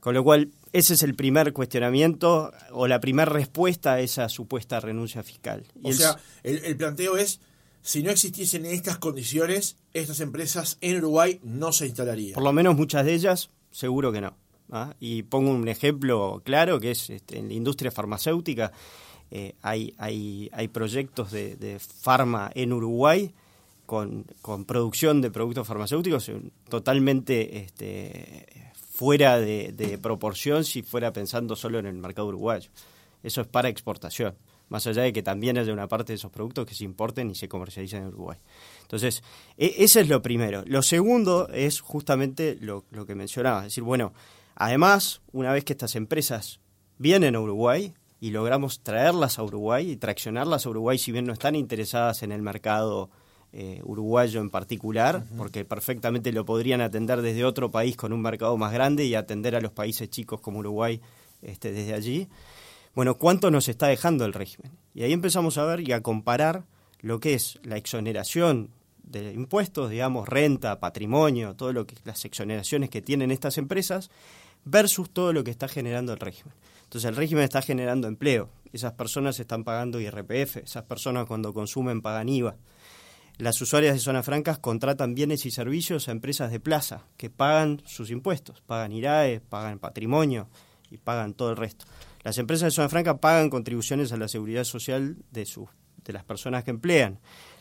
Con 0.00 0.14
lo 0.14 0.22
cual, 0.22 0.50
ese 0.72 0.94
es 0.94 1.02
el 1.02 1.14
primer 1.14 1.54
cuestionamiento 1.54 2.52
o 2.72 2.86
la 2.86 3.00
primera 3.00 3.30
respuesta 3.30 3.94
a 3.94 4.00
esa 4.00 4.28
supuesta 4.28 4.80
renuncia 4.80 5.22
fiscal. 5.22 5.64
o 5.82 5.92
sea, 5.92 6.18
el, 6.42 6.76
planteo 6.76 7.16
es, 7.16 7.40
si 7.80 8.02
no 8.02 8.10
existiesen 8.10 8.66
estas 8.66 8.98
condiciones, 8.98 9.76
estas 9.94 10.20
empresas 10.20 10.76
en 10.82 10.98
Uruguay 10.98 11.40
no 11.42 11.72
se 11.72 11.86
instalarían. 11.86 12.34
Por 12.34 12.42
lo 12.42 12.52
menos 12.52 12.76
muchas 12.76 13.06
de 13.06 13.14
ellas, 13.14 13.48
seguro 13.70 14.12
que 14.12 14.20
no. 14.20 14.36
¿Ah? 14.70 14.94
Y 15.00 15.22
pongo 15.22 15.50
un 15.50 15.68
ejemplo 15.68 16.42
claro, 16.44 16.80
que 16.80 16.90
es 16.92 17.10
este, 17.10 17.38
en 17.38 17.48
la 17.48 17.54
industria 17.54 17.90
farmacéutica. 17.90 18.72
Eh, 19.30 19.54
hay, 19.62 19.94
hay, 19.98 20.50
hay 20.52 20.68
proyectos 20.68 21.32
de, 21.32 21.56
de 21.56 21.78
farma 21.78 22.50
en 22.54 22.72
Uruguay 22.72 23.34
con, 23.86 24.26
con, 24.42 24.64
producción 24.64 25.20
de 25.20 25.30
productos 25.30 25.66
farmacéuticos 25.66 26.30
totalmente 26.68 27.58
este, 27.58 28.46
fuera 28.90 29.38
de, 29.38 29.72
de, 29.72 29.98
proporción 29.98 30.64
si 30.64 30.82
fuera 30.82 31.12
pensando 31.12 31.56
solo 31.56 31.78
en 31.78 31.86
el 31.86 31.94
mercado 31.94 32.28
uruguayo. 32.28 32.70
Eso 33.22 33.40
es 33.40 33.46
para 33.46 33.68
exportación, 33.68 34.34
más 34.68 34.86
allá 34.86 35.02
de 35.02 35.12
que 35.12 35.22
también 35.22 35.58
haya 35.58 35.72
una 35.72 35.88
parte 35.88 36.12
de 36.12 36.16
esos 36.16 36.30
productos 36.30 36.66
que 36.66 36.74
se 36.74 36.84
importen 36.84 37.30
y 37.30 37.34
se 37.34 37.48
comercialicen 37.48 38.02
en 38.02 38.08
Uruguay. 38.08 38.38
Entonces, 38.82 39.22
e, 39.56 39.74
ese 39.78 40.02
es 40.02 40.08
lo 40.08 40.22
primero. 40.22 40.62
Lo 40.66 40.82
segundo 40.82 41.48
es 41.48 41.80
justamente 41.80 42.56
lo, 42.60 42.84
lo 42.90 43.04
que 43.04 43.14
mencionaba, 43.14 43.60
es 43.60 43.64
decir, 43.64 43.82
bueno, 43.82 44.12
Además, 44.56 45.20
una 45.32 45.52
vez 45.52 45.64
que 45.64 45.72
estas 45.72 45.96
empresas 45.96 46.60
vienen 46.98 47.34
a 47.34 47.40
Uruguay 47.40 47.94
y 48.20 48.30
logramos 48.30 48.80
traerlas 48.80 49.38
a 49.38 49.42
Uruguay 49.42 49.90
y 49.90 49.96
traccionarlas 49.96 50.66
a 50.66 50.70
Uruguay, 50.70 50.98
si 50.98 51.12
bien 51.12 51.26
no 51.26 51.32
están 51.32 51.54
interesadas 51.54 52.22
en 52.22 52.32
el 52.32 52.42
mercado 52.42 53.10
eh, 53.52 53.80
uruguayo 53.84 54.40
en 54.40 54.50
particular, 54.50 55.24
porque 55.36 55.64
perfectamente 55.64 56.32
lo 56.32 56.44
podrían 56.44 56.80
atender 56.80 57.22
desde 57.22 57.44
otro 57.44 57.70
país 57.70 57.96
con 57.96 58.12
un 58.12 58.20
mercado 58.20 58.56
más 58.56 58.72
grande 58.72 59.04
y 59.04 59.14
atender 59.14 59.54
a 59.54 59.60
los 59.60 59.72
países 59.72 60.10
chicos 60.10 60.40
como 60.40 60.58
Uruguay 60.60 61.00
este, 61.42 61.72
desde 61.72 61.94
allí. 61.94 62.28
Bueno, 62.94 63.16
¿cuánto 63.16 63.50
nos 63.50 63.68
está 63.68 63.88
dejando 63.88 64.24
el 64.24 64.32
régimen? 64.32 64.72
Y 64.94 65.02
ahí 65.02 65.12
empezamos 65.12 65.58
a 65.58 65.64
ver 65.64 65.80
y 65.80 65.92
a 65.92 66.00
comparar 66.00 66.64
lo 67.00 67.20
que 67.20 67.34
es 67.34 67.60
la 67.62 67.76
exoneración 67.76 68.70
de 69.02 69.32
impuestos, 69.32 69.90
digamos, 69.90 70.28
renta, 70.28 70.80
patrimonio, 70.80 71.54
todo 71.54 71.72
lo 71.72 71.86
que 71.86 71.96
las 72.04 72.24
exoneraciones 72.24 72.90
que 72.90 73.02
tienen 73.02 73.30
estas 73.30 73.58
empresas 73.58 74.10
versus 74.64 75.10
todo 75.10 75.32
lo 75.32 75.44
que 75.44 75.50
está 75.50 75.68
generando 75.68 76.12
el 76.12 76.20
régimen. 76.20 76.54
Entonces 76.84 77.08
el 77.08 77.16
régimen 77.16 77.44
está 77.44 77.62
generando 77.62 78.06
empleo, 78.06 78.50
esas 78.72 78.92
personas 78.92 79.38
están 79.40 79.64
pagando 79.64 80.00
IRPF, 80.00 80.58
esas 80.58 80.84
personas 80.84 81.26
cuando 81.26 81.52
consumen 81.52 82.02
pagan 82.02 82.28
IVA. 82.28 82.56
Las 83.38 83.60
usuarias 83.60 83.94
de 83.94 84.00
zonas 84.00 84.24
francas 84.24 84.58
contratan 84.58 85.14
bienes 85.14 85.44
y 85.44 85.50
servicios 85.50 86.08
a 86.08 86.12
empresas 86.12 86.52
de 86.52 86.60
plaza 86.60 87.02
que 87.16 87.30
pagan 87.30 87.82
sus 87.84 88.10
impuestos, 88.10 88.62
pagan 88.62 88.92
IRAE, 88.92 89.40
pagan 89.40 89.80
patrimonio 89.80 90.48
y 90.90 90.98
pagan 90.98 91.34
todo 91.34 91.50
el 91.50 91.56
resto. 91.56 91.84
Las 92.22 92.38
empresas 92.38 92.66
de 92.66 92.70
zona 92.70 92.88
franca 92.88 93.18
pagan 93.18 93.50
contribuciones 93.50 94.12
a 94.12 94.16
la 94.16 94.28
seguridad 94.28 94.64
social 94.64 95.16
de, 95.30 95.46
sus, 95.46 95.68
de 96.04 96.12
las 96.12 96.24
personas 96.24 96.64
que 96.64 96.70
emplean. 96.70 97.18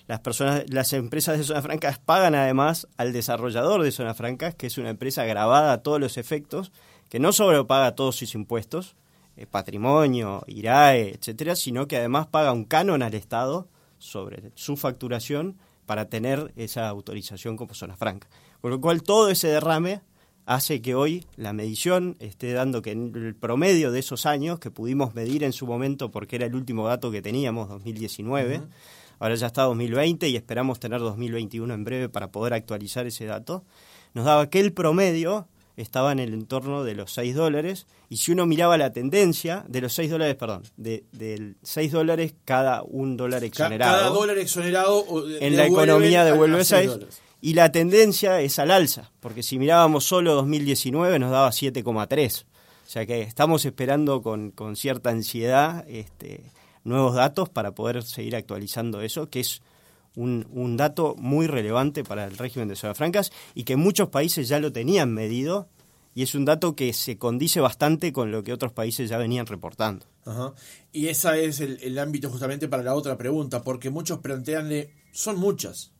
Las, 0.07 0.19
personas, 0.19 0.63
las 0.69 0.93
empresas 0.93 1.37
de 1.37 1.43
zona 1.43 1.61
francas 1.61 1.97
pagan 1.97 2.35
además 2.35 2.87
al 2.97 3.11
desarrollador 3.11 3.83
de 3.83 3.91
zona 3.91 4.13
francas, 4.13 4.55
que 4.55 4.67
es 4.67 4.77
una 4.77 4.89
empresa 4.89 5.25
grabada 5.25 5.73
a 5.73 5.81
todos 5.81 5.99
los 5.99 6.17
efectos, 6.17 6.71
que 7.13 7.19
no 7.19 7.31
solo 7.31 7.67
paga 7.67 7.93
todos 7.93 8.15
sus 8.15 8.33
impuestos, 8.33 8.95
eh, 9.37 9.45
patrimonio, 9.45 10.43
IRAE, 10.47 11.11
etcétera, 11.11 11.55
sino 11.55 11.87
que 11.87 11.97
además 11.97 12.25
paga 12.25 12.51
un 12.51 12.65
canon 12.65 13.03
al 13.03 13.13
Estado 13.13 13.67
sobre 13.99 14.51
su 14.55 14.77
facturación 14.77 15.59
para 15.85 16.09
tener 16.09 16.51
esa 16.55 16.89
autorización 16.89 17.55
como 17.55 17.75
zona 17.75 17.95
franca. 17.95 18.27
Con 18.61 18.71
lo 18.71 18.81
cual 18.81 19.03
todo 19.03 19.29
ese 19.29 19.49
derrame 19.49 20.01
hace 20.47 20.81
que 20.81 20.95
hoy 20.95 21.23
la 21.35 21.53
medición 21.53 22.17
esté 22.17 22.51
dando 22.51 22.81
que 22.81 22.93
el 22.93 23.35
promedio 23.39 23.91
de 23.91 23.99
esos 23.99 24.25
años 24.25 24.57
que 24.57 24.71
pudimos 24.71 25.13
medir 25.13 25.43
en 25.43 25.53
su 25.53 25.67
momento 25.67 26.09
porque 26.09 26.37
era 26.37 26.47
el 26.47 26.55
último 26.55 26.87
dato 26.87 27.11
que 27.11 27.21
teníamos, 27.21 27.69
2019, 27.69 28.63
ahora 29.19 29.35
ya 29.35 29.45
está 29.45 29.61
2020 29.65 30.29
y 30.29 30.35
esperamos 30.35 30.79
tener 30.79 30.99
2021 30.99 31.75
en 31.75 31.83
breve 31.83 32.09
para 32.09 32.31
poder 32.31 32.55
actualizar 32.55 33.05
ese 33.05 33.25
dato, 33.25 33.63
nos 34.15 34.25
daba 34.25 34.49
que 34.49 34.59
el 34.59 34.73
promedio 34.73 35.47
estaba 35.77 36.11
en 36.11 36.19
el 36.19 36.33
entorno 36.33 36.83
de 36.83 36.95
los 36.95 37.11
6 37.13 37.35
dólares 37.35 37.87
y 38.09 38.17
si 38.17 38.31
uno 38.31 38.45
miraba 38.45 38.77
la 38.77 38.91
tendencia 38.91 39.65
de 39.67 39.81
los 39.81 39.93
6 39.93 40.11
dólares, 40.11 40.35
perdón, 40.35 40.63
de, 40.77 41.03
del 41.11 41.57
6 41.63 41.91
dólares 41.91 42.35
cada 42.45 42.83
un 42.83 43.17
dólar 43.17 43.43
exonerado. 43.43 43.97
Cada 43.97 44.09
dólar 44.09 44.37
exonerado 44.37 45.05
en 45.39 45.57
la 45.57 45.65
economía 45.65 46.23
devuelve 46.23 46.63
6. 46.63 46.91
y 47.41 47.53
la 47.53 47.71
tendencia 47.71 48.41
es 48.41 48.59
al 48.59 48.71
alza, 48.71 49.11
porque 49.19 49.43
si 49.43 49.57
mirábamos 49.57 50.05
solo 50.05 50.35
2019 50.35 51.19
nos 51.19 51.31
daba 51.31 51.49
7,3. 51.49 52.43
O 52.85 52.89
sea 52.89 53.05
que 53.05 53.21
estamos 53.21 53.65
esperando 53.65 54.21
con, 54.21 54.51
con 54.51 54.75
cierta 54.75 55.09
ansiedad 55.09 55.85
este, 55.87 56.51
nuevos 56.83 57.15
datos 57.15 57.49
para 57.49 57.71
poder 57.71 58.03
seguir 58.03 58.35
actualizando 58.35 59.01
eso, 59.01 59.29
que 59.29 59.39
es 59.39 59.61
un, 60.15 60.47
un, 60.51 60.77
dato 60.77 61.15
muy 61.17 61.47
relevante 61.47 62.03
para 62.03 62.25
el 62.25 62.37
régimen 62.37 62.67
de 62.67 62.75
zonas 62.75 62.97
francas 62.97 63.31
y 63.55 63.63
que 63.63 63.75
muchos 63.75 64.09
países 64.09 64.47
ya 64.47 64.59
lo 64.59 64.71
tenían 64.71 65.13
medido 65.13 65.67
y 66.15 66.23
es 66.23 66.35
un 66.35 66.45
dato 66.45 66.75
que 66.75 66.93
se 66.93 67.17
condice 67.17 67.59
bastante 67.59 68.13
con 68.13 68.31
lo 68.31 68.43
que 68.43 68.53
otros 68.53 68.71
países 68.71 69.09
ya 69.09 69.17
venían 69.17 69.47
reportando. 69.47 70.05
Ajá. 70.25 70.53
Y 70.91 71.07
ese 71.07 71.45
es 71.45 71.59
el, 71.59 71.79
el, 71.81 71.97
ámbito 71.97 72.29
justamente 72.29 72.67
para 72.67 72.83
la 72.83 72.93
otra 72.93 73.17
pregunta, 73.17 73.63
porque 73.63 73.89
muchos 73.89 74.19
plantean, 74.19 74.69
son 75.11 75.39
muchas. 75.39 75.91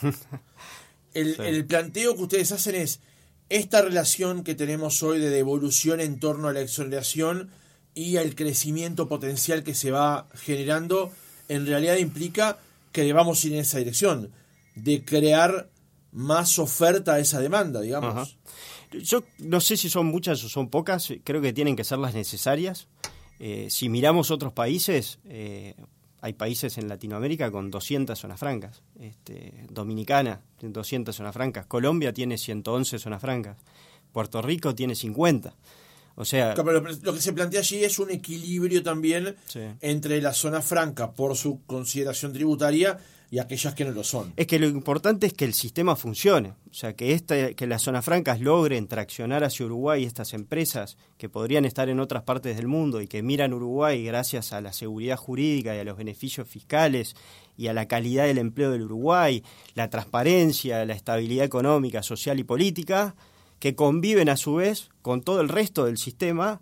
el, 1.14 1.34
sí. 1.34 1.42
el 1.42 1.66
planteo 1.66 2.14
que 2.14 2.22
ustedes 2.22 2.52
hacen 2.52 2.76
es, 2.76 3.00
esta 3.48 3.82
relación 3.82 4.44
que 4.44 4.54
tenemos 4.54 5.02
hoy 5.02 5.20
de 5.20 5.30
devolución 5.30 6.00
en 6.00 6.18
torno 6.18 6.48
a 6.48 6.52
la 6.52 6.60
exoneración 6.60 7.50
y 7.94 8.18
al 8.18 8.34
crecimiento 8.34 9.08
potencial 9.08 9.64
que 9.64 9.74
se 9.74 9.90
va 9.90 10.28
generando, 10.34 11.10
en 11.48 11.66
realidad 11.66 11.96
implica 11.96 12.58
que 12.96 13.44
ir 13.44 13.52
en 13.52 13.60
esa 13.60 13.78
dirección, 13.78 14.32
de 14.74 15.04
crear 15.04 15.70
más 16.12 16.58
oferta 16.58 17.14
a 17.14 17.18
esa 17.18 17.40
demanda, 17.40 17.80
digamos. 17.80 18.38
Yo 18.90 19.22
no 19.38 19.60
sé 19.60 19.76
si 19.76 19.90
son 19.90 20.06
muchas 20.06 20.42
o 20.44 20.48
son 20.48 20.70
pocas, 20.70 21.12
creo 21.24 21.42
que 21.42 21.52
tienen 21.52 21.76
que 21.76 21.84
ser 21.84 21.98
las 21.98 22.14
necesarias. 22.14 22.88
Eh, 23.38 23.66
si 23.68 23.90
miramos 23.90 24.30
otros 24.30 24.54
países, 24.54 25.18
eh, 25.26 25.74
hay 26.22 26.32
países 26.32 26.78
en 26.78 26.88
Latinoamérica 26.88 27.50
con 27.50 27.70
200 27.70 28.18
zonas 28.18 28.40
francas. 28.40 28.82
Este, 28.98 29.66
Dominicana 29.68 30.40
tiene 30.58 30.72
200 30.72 31.14
zonas 31.14 31.34
francas. 31.34 31.66
Colombia 31.66 32.14
tiene 32.14 32.38
111 32.38 32.98
zonas 32.98 33.20
francas. 33.20 33.58
Puerto 34.12 34.40
Rico 34.40 34.74
tiene 34.74 34.94
50. 34.94 35.54
O 36.16 36.24
sea, 36.24 36.54
lo 36.54 37.14
que 37.14 37.20
se 37.20 37.32
plantea 37.34 37.60
allí 37.60 37.84
es 37.84 37.98
un 37.98 38.10
equilibrio 38.10 38.82
también 38.82 39.36
sí. 39.46 39.60
entre 39.82 40.20
la 40.22 40.32
zona 40.32 40.62
franca 40.62 41.12
por 41.12 41.36
su 41.36 41.60
consideración 41.66 42.32
tributaria 42.32 42.98
y 43.30 43.38
aquellas 43.38 43.74
que 43.74 43.84
no 43.84 43.90
lo 43.90 44.02
son. 44.02 44.32
Es 44.36 44.46
que 44.46 44.58
lo 44.58 44.66
importante 44.66 45.26
es 45.26 45.34
que 45.34 45.44
el 45.44 45.52
sistema 45.52 45.94
funcione, 45.94 46.54
o 46.70 46.74
sea, 46.74 46.94
que 46.94 47.12
esta, 47.12 47.52
que 47.52 47.66
las 47.66 47.82
zonas 47.82 48.04
francas 48.04 48.40
logren 48.40 48.86
traccionar 48.86 49.44
hacia 49.44 49.66
Uruguay 49.66 50.04
estas 50.04 50.32
empresas 50.32 50.96
que 51.18 51.28
podrían 51.28 51.66
estar 51.66 51.88
en 51.90 52.00
otras 52.00 52.22
partes 52.22 52.56
del 52.56 52.66
mundo 52.66 53.02
y 53.02 53.08
que 53.08 53.22
miran 53.22 53.52
Uruguay 53.52 54.02
gracias 54.04 54.54
a 54.54 54.60
la 54.60 54.72
seguridad 54.72 55.16
jurídica 55.16 55.74
y 55.74 55.80
a 55.80 55.84
los 55.84 55.98
beneficios 55.98 56.48
fiscales 56.48 57.14
y 57.58 57.66
a 57.66 57.72
la 57.72 57.88
calidad 57.88 58.24
del 58.24 58.38
empleo 58.38 58.70
del 58.70 58.82
Uruguay, 58.82 59.42
la 59.74 59.90
transparencia, 59.90 60.84
la 60.86 60.94
estabilidad 60.94 61.44
económica, 61.44 62.02
social 62.02 62.38
y 62.38 62.44
política, 62.44 63.14
que 63.58 63.74
conviven 63.74 64.28
a 64.28 64.36
su 64.36 64.54
vez 64.54 64.90
con 65.02 65.22
todo 65.22 65.40
el 65.40 65.48
resto 65.48 65.84
del 65.84 65.98
sistema 65.98 66.60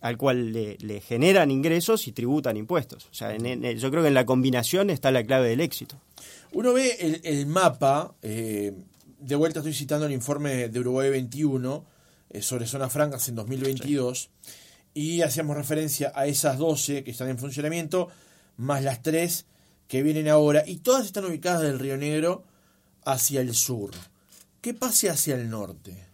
al 0.00 0.16
cual 0.16 0.52
le, 0.52 1.00
generan 1.00 1.50
ingresos 1.50 2.06
y 2.06 2.12
tributan 2.12 2.56
impuestos. 2.56 3.08
O 3.10 3.14
sea, 3.14 3.34
en, 3.34 3.46
en, 3.46 3.78
yo 3.78 3.90
creo 3.90 4.02
que 4.02 4.08
en 4.08 4.14
la 4.14 4.26
combinación 4.26 4.90
está 4.90 5.10
la 5.10 5.24
clave 5.24 5.48
del 5.48 5.60
éxito. 5.60 5.96
Uno 6.52 6.72
ve 6.72 6.96
el, 7.00 7.20
el 7.24 7.46
mapa, 7.46 8.14
eh, 8.22 8.72
de 9.18 9.34
vuelta 9.34 9.60
estoy 9.60 9.74
citando 9.74 10.06
el 10.06 10.12
informe 10.12 10.68
de 10.68 10.80
Uruguay 10.80 11.10
21 11.10 11.84
eh, 12.30 12.42
sobre 12.42 12.66
zonas 12.66 12.92
francas 12.92 13.28
en 13.28 13.34
2022, 13.34 14.30
sí. 14.42 14.50
y 14.94 15.22
hacíamos 15.22 15.56
referencia 15.56 16.12
a 16.14 16.26
esas 16.26 16.58
12 16.58 17.02
que 17.02 17.10
están 17.10 17.28
en 17.28 17.38
funcionamiento, 17.38 18.08
más 18.56 18.82
las 18.82 19.02
3 19.02 19.46
que 19.88 20.02
vienen 20.02 20.28
ahora, 20.28 20.64
y 20.66 20.76
todas 20.76 21.06
están 21.06 21.24
ubicadas 21.24 21.62
del 21.62 21.78
Río 21.78 21.96
Negro 21.96 22.44
hacia 23.04 23.40
el 23.40 23.54
sur. 23.54 23.90
¿Qué 24.66 24.74
pase 24.74 25.08
hacia 25.08 25.36
el 25.36 25.48
norte? 25.48 26.08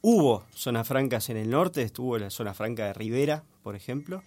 Hubo 0.00 0.44
zonas 0.54 0.86
francas 0.86 1.28
en 1.28 1.36
el 1.36 1.50
norte, 1.50 1.82
estuvo 1.82 2.16
la 2.18 2.30
zona 2.30 2.54
franca 2.54 2.86
de 2.86 2.92
Rivera, 2.92 3.42
por 3.64 3.74
ejemplo. 3.74 4.22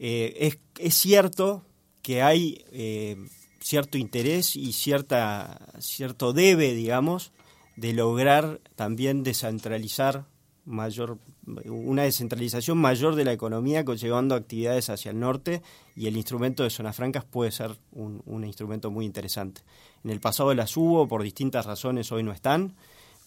Eh, 0.00 0.34
es, 0.40 0.58
es, 0.80 0.96
cierto 0.96 1.64
que 2.02 2.20
hay 2.20 2.64
eh, 2.72 3.28
cierto 3.60 3.96
interés 3.96 4.56
y 4.56 4.72
cierta, 4.72 5.72
cierto 5.78 6.32
debe, 6.32 6.74
digamos, 6.74 7.30
de 7.76 7.92
lograr 7.92 8.60
también 8.74 9.22
descentralizar 9.22 10.26
mayor 10.64 11.20
una 11.66 12.02
descentralización 12.02 12.78
mayor 12.78 13.14
de 13.14 13.24
la 13.24 13.32
economía 13.32 13.84
llevando 13.84 14.34
actividades 14.34 14.90
hacia 14.90 15.10
el 15.10 15.20
norte 15.20 15.62
y 15.96 16.06
el 16.06 16.16
instrumento 16.16 16.62
de 16.62 16.70
zonas 16.70 16.96
francas 16.96 17.24
puede 17.24 17.50
ser 17.50 17.76
un, 17.92 18.22
un 18.26 18.44
instrumento 18.44 18.90
muy 18.90 19.04
interesante. 19.04 19.62
En 20.02 20.10
el 20.10 20.20
pasado 20.20 20.54
las 20.54 20.76
hubo, 20.76 21.06
por 21.08 21.22
distintas 21.22 21.66
razones 21.66 22.10
hoy 22.12 22.22
no 22.22 22.32
están, 22.32 22.74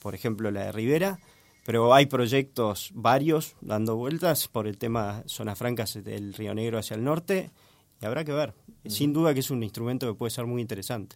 por 0.01 0.15
ejemplo 0.15 0.51
la 0.51 0.65
de 0.65 0.71
Rivera, 0.71 1.19
pero 1.65 1.93
hay 1.93 2.06
proyectos 2.06 2.91
varios 2.93 3.56
dando 3.62 3.97
vueltas 3.97 4.47
por 4.47 4.67
el 4.67 4.77
tema 4.77 5.23
zonas 5.25 5.58
francas 5.58 6.01
del 6.01 6.34
Río 6.34 6.53
Negro 6.53 6.77
hacia 6.77 6.95
el 6.95 7.03
norte 7.03 7.51
y 8.01 8.06
habrá 8.06 8.23
que 8.23 8.32
ver. 8.32 8.53
Sin 8.86 9.12
duda 9.12 9.34
que 9.34 9.41
es 9.41 9.49
un 9.49 9.63
instrumento 9.63 10.08
que 10.08 10.17
puede 10.17 10.32
ser 10.32 10.45
muy 10.45 10.62
interesante. 10.62 11.15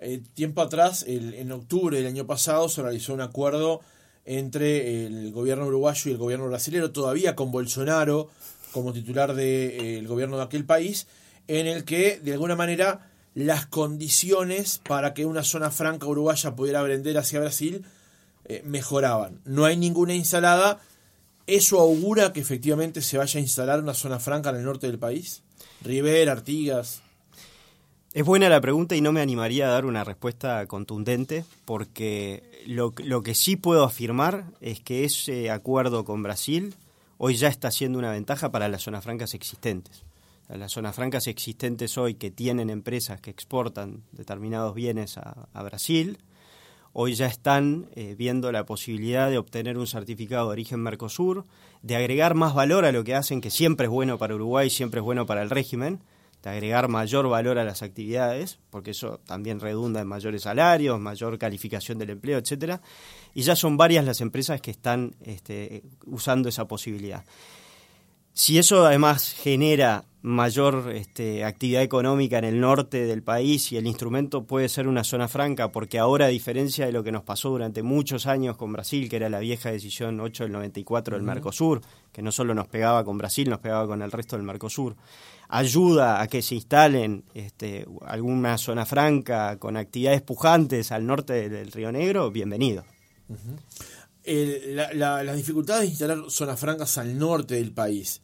Eh, 0.00 0.22
tiempo 0.34 0.60
atrás, 0.62 1.04
el, 1.06 1.34
en 1.34 1.52
octubre 1.52 1.96
del 1.96 2.06
año 2.06 2.26
pasado, 2.26 2.68
se 2.68 2.82
realizó 2.82 3.14
un 3.14 3.20
acuerdo 3.20 3.80
entre 4.24 5.06
el 5.06 5.32
gobierno 5.32 5.66
uruguayo 5.66 6.10
y 6.10 6.12
el 6.12 6.18
gobierno 6.18 6.46
brasileño, 6.48 6.90
todavía 6.90 7.34
con 7.34 7.50
Bolsonaro 7.50 8.30
como 8.72 8.92
titular 8.92 9.34
del 9.34 9.76
de, 9.76 10.04
gobierno 10.06 10.36
de 10.38 10.44
aquel 10.44 10.64
país, 10.64 11.06
en 11.46 11.66
el 11.66 11.84
que, 11.84 12.18
de 12.22 12.32
alguna 12.32 12.56
manera, 12.56 13.10
las 13.34 13.66
condiciones 13.66 14.80
para 14.86 15.14
que 15.14 15.26
una 15.26 15.42
zona 15.44 15.70
franca 15.70 16.06
uruguaya 16.06 16.54
pudiera 16.54 16.82
vender 16.82 17.18
hacia 17.18 17.40
Brasil 17.40 17.84
eh, 18.44 18.62
mejoraban. 18.64 19.40
No 19.44 19.64
hay 19.64 19.76
ninguna 19.76 20.14
instalada. 20.14 20.80
¿Eso 21.46 21.80
augura 21.80 22.32
que 22.32 22.40
efectivamente 22.40 23.02
se 23.02 23.18
vaya 23.18 23.38
a 23.38 23.42
instalar 23.42 23.80
una 23.80 23.94
zona 23.94 24.18
franca 24.18 24.50
en 24.50 24.56
el 24.56 24.64
norte 24.64 24.86
del 24.86 24.98
país? 24.98 25.42
Rivera, 25.82 26.32
Artigas. 26.32 27.01
Es 28.14 28.26
buena 28.26 28.50
la 28.50 28.60
pregunta 28.60 28.94
y 28.94 29.00
no 29.00 29.10
me 29.10 29.22
animaría 29.22 29.66
a 29.66 29.70
dar 29.70 29.86
una 29.86 30.04
respuesta 30.04 30.66
contundente 30.66 31.46
porque 31.64 32.42
lo, 32.66 32.92
lo, 33.02 33.22
que 33.22 33.34
sí 33.34 33.56
puedo 33.56 33.84
afirmar 33.84 34.44
es 34.60 34.80
que 34.80 35.04
ese 35.04 35.50
acuerdo 35.50 36.04
con 36.04 36.22
Brasil 36.22 36.74
hoy 37.16 37.36
ya 37.36 37.48
está 37.48 37.70
siendo 37.70 37.98
una 37.98 38.10
ventaja 38.10 38.52
para 38.52 38.68
las 38.68 38.82
zonas 38.82 39.02
francas 39.02 39.32
existentes. 39.32 40.04
Las 40.48 40.72
zonas 40.72 40.94
francas 40.94 41.26
existentes 41.26 41.96
hoy 41.96 42.12
que 42.12 42.30
tienen 42.30 42.68
empresas 42.68 43.18
que 43.18 43.30
exportan 43.30 44.02
determinados 44.12 44.74
bienes 44.74 45.16
a, 45.16 45.62
Brasil, 45.62 46.18
hoy 46.92 47.14
ya 47.14 47.24
están 47.24 47.88
eh, 47.94 48.14
viendo 48.18 48.52
la 48.52 48.66
posibilidad 48.66 49.30
de 49.30 49.38
obtener 49.38 49.78
un 49.78 49.86
certificado 49.86 50.48
de 50.48 50.52
origen 50.52 50.80
Mercosur, 50.80 51.46
de 51.80 51.96
agregar 51.96 52.34
más 52.34 52.52
valor 52.52 52.84
a 52.84 52.92
lo 52.92 53.04
que 53.04 53.14
hacen, 53.14 53.40
que 53.40 53.50
siempre 53.50 53.86
es 53.86 53.90
bueno 53.90 54.18
para 54.18 54.34
Uruguay, 54.34 54.68
siempre 54.68 55.00
es 55.00 55.04
bueno 55.04 55.24
para 55.24 55.40
el 55.40 55.48
régimen, 55.48 56.00
de 56.42 56.50
agregar 56.50 56.88
mayor 56.88 57.28
valor 57.28 57.58
a 57.58 57.64
las 57.64 57.82
actividades, 57.82 58.58
porque 58.70 58.90
eso 58.90 59.20
también 59.26 59.60
redunda 59.60 60.00
en 60.00 60.08
mayores 60.08 60.42
salarios, 60.42 60.98
mayor 60.98 61.38
calificación 61.38 61.98
del 61.98 62.10
empleo, 62.10 62.38
etcétera. 62.38 62.80
Y 63.34 63.42
ya 63.42 63.54
son 63.54 63.76
varias 63.76 64.04
las 64.04 64.20
empresas 64.20 64.60
que 64.60 64.72
están 64.72 65.14
este, 65.24 65.84
usando 66.06 66.48
esa 66.48 66.66
posibilidad. 66.66 67.24
Si 68.34 68.58
eso 68.58 68.86
además 68.86 69.34
genera 69.34 70.04
mayor 70.22 70.92
este, 70.94 71.44
actividad 71.44 71.82
económica 71.82 72.38
en 72.38 72.44
el 72.44 72.60
norte 72.60 73.04
del 73.04 73.22
país 73.22 73.72
y 73.72 73.76
el 73.76 73.86
instrumento 73.86 74.44
puede 74.44 74.68
ser 74.68 74.86
una 74.88 75.04
zona 75.04 75.28
franca, 75.28 75.72
porque 75.72 75.98
ahora, 75.98 76.26
a 76.26 76.28
diferencia 76.28 76.86
de 76.86 76.92
lo 76.92 77.02
que 77.02 77.12
nos 77.12 77.24
pasó 77.24 77.50
durante 77.50 77.82
muchos 77.82 78.26
años 78.26 78.56
con 78.56 78.72
Brasil, 78.72 79.10
que 79.10 79.16
era 79.16 79.28
la 79.28 79.40
vieja 79.40 79.70
decisión 79.70 80.18
8 80.20 80.44
del 80.44 80.52
94 80.52 81.16
del 81.16 81.22
uh 81.22 81.24
-huh. 81.24 81.34
Mercosur, 81.34 81.82
que 82.12 82.22
no 82.22 82.32
solo 82.32 82.54
nos 82.54 82.68
pegaba 82.68 83.04
con 83.04 83.18
Brasil, 83.18 83.50
nos 83.50 83.58
pegaba 83.58 83.86
con 83.86 84.00
el 84.00 84.12
resto 84.12 84.36
del 84.36 84.46
Mercosur, 84.46 84.96
ayuda 85.52 86.22
a 86.22 86.28
que 86.28 86.40
se 86.40 86.54
instalen 86.54 87.24
este, 87.34 87.86
alguna 88.06 88.56
zona 88.56 88.86
franca 88.86 89.58
con 89.58 89.76
actividades 89.76 90.22
pujantes 90.22 90.90
al 90.92 91.06
norte 91.06 91.50
del 91.50 91.70
Río 91.70 91.92
Negro, 91.92 92.30
bienvenido. 92.30 92.86
Las 94.24 95.36
dificultades 95.36 95.82
de 95.82 95.88
instalar 95.88 96.18
zonas 96.30 96.58
francas 96.58 96.96
al 96.96 97.18
norte 97.18 97.56
del 97.56 97.70
país, 97.70 98.22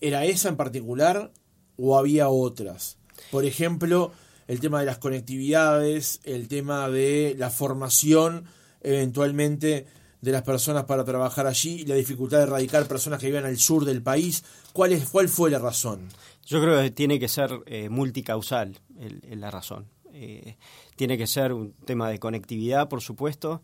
¿era 0.00 0.24
esa 0.24 0.48
en 0.48 0.56
particular 0.56 1.30
o 1.76 1.98
había 1.98 2.30
otras? 2.30 2.96
Por 3.30 3.44
ejemplo, 3.44 4.12
el 4.48 4.58
tema 4.58 4.80
de 4.80 4.86
las 4.86 4.96
conectividades, 4.96 6.20
el 6.24 6.48
tema 6.48 6.88
de 6.88 7.34
la 7.36 7.50
formación 7.50 8.46
eventualmente 8.80 9.86
de 10.22 10.32
las 10.32 10.42
personas 10.42 10.84
para 10.84 11.04
trabajar 11.04 11.46
allí 11.46 11.80
y 11.80 11.84
la 11.84 11.96
dificultad 11.96 12.38
de 12.38 12.44
erradicar 12.44 12.86
personas 12.86 13.18
que 13.20 13.26
viven 13.26 13.44
al 13.44 13.58
sur 13.58 13.84
del 13.84 14.02
país. 14.02 14.44
¿Cuál, 14.72 14.92
es, 14.92 15.10
cuál 15.10 15.28
fue 15.28 15.50
la 15.50 15.58
razón? 15.58 16.08
Yo 16.46 16.62
creo 16.62 16.80
que 16.80 16.92
tiene 16.92 17.18
que 17.18 17.28
ser 17.28 17.50
eh, 17.66 17.88
multicausal 17.88 18.80
el, 18.98 19.40
la 19.40 19.50
razón. 19.50 19.88
Eh, 20.14 20.56
tiene 20.94 21.18
que 21.18 21.26
ser 21.26 21.52
un 21.52 21.72
tema 21.72 22.08
de 22.08 22.20
conectividad, 22.20 22.88
por 22.88 23.00
supuesto, 23.00 23.62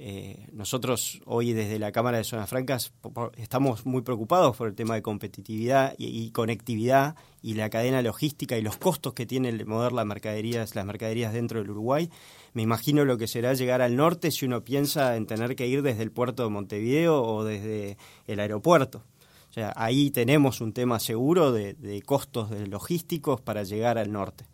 Eh, 0.00 0.46
nosotros 0.52 1.20
hoy 1.26 1.52
desde 1.52 1.80
la 1.80 1.90
Cámara 1.90 2.18
de 2.18 2.24
Zonas 2.24 2.48
Francas 2.48 2.92
estamos 3.36 3.84
muy 3.84 4.02
preocupados 4.02 4.56
por 4.56 4.68
el 4.68 4.76
tema 4.76 4.94
de 4.94 5.02
competitividad 5.02 5.96
y, 5.98 6.30
conectividad 6.30 7.16
y 7.42 7.54
la 7.54 7.68
cadena 7.68 8.00
logística 8.00 8.56
y 8.56 8.62
los 8.62 8.76
costos 8.76 9.14
que 9.14 9.26
tiene 9.26 9.48
el 9.48 9.66
mover 9.66 9.90
las 9.90 10.06
mercaderías, 10.06 10.76
las 10.76 10.86
mercaderías 10.86 11.32
dentro 11.32 11.58
del 11.58 11.70
Uruguay. 11.70 12.10
Me 12.52 12.62
imagino 12.62 13.04
lo 13.04 13.18
que 13.18 13.26
será 13.26 13.54
llegar 13.54 13.82
al 13.82 13.96
norte 13.96 14.30
si 14.30 14.46
uno 14.46 14.62
piensa 14.62 15.16
en 15.16 15.26
tener 15.26 15.56
que 15.56 15.66
ir 15.66 15.82
desde 15.82 16.04
el 16.04 16.12
puerto 16.12 16.44
de 16.44 16.50
Montevideo 16.50 17.20
o 17.20 17.42
desde 17.42 17.96
el 18.28 18.38
aeropuerto. 18.38 19.02
O 19.50 19.52
sea, 19.52 19.72
ahí 19.74 20.10
tenemos 20.10 20.60
un 20.60 20.72
tema 20.72 21.00
seguro 21.00 21.50
de, 21.50 22.02
costos 22.06 22.50
logísticos 22.68 23.40
para 23.40 23.64
llegar 23.64 23.98
al 23.98 24.12
norte. 24.12 24.44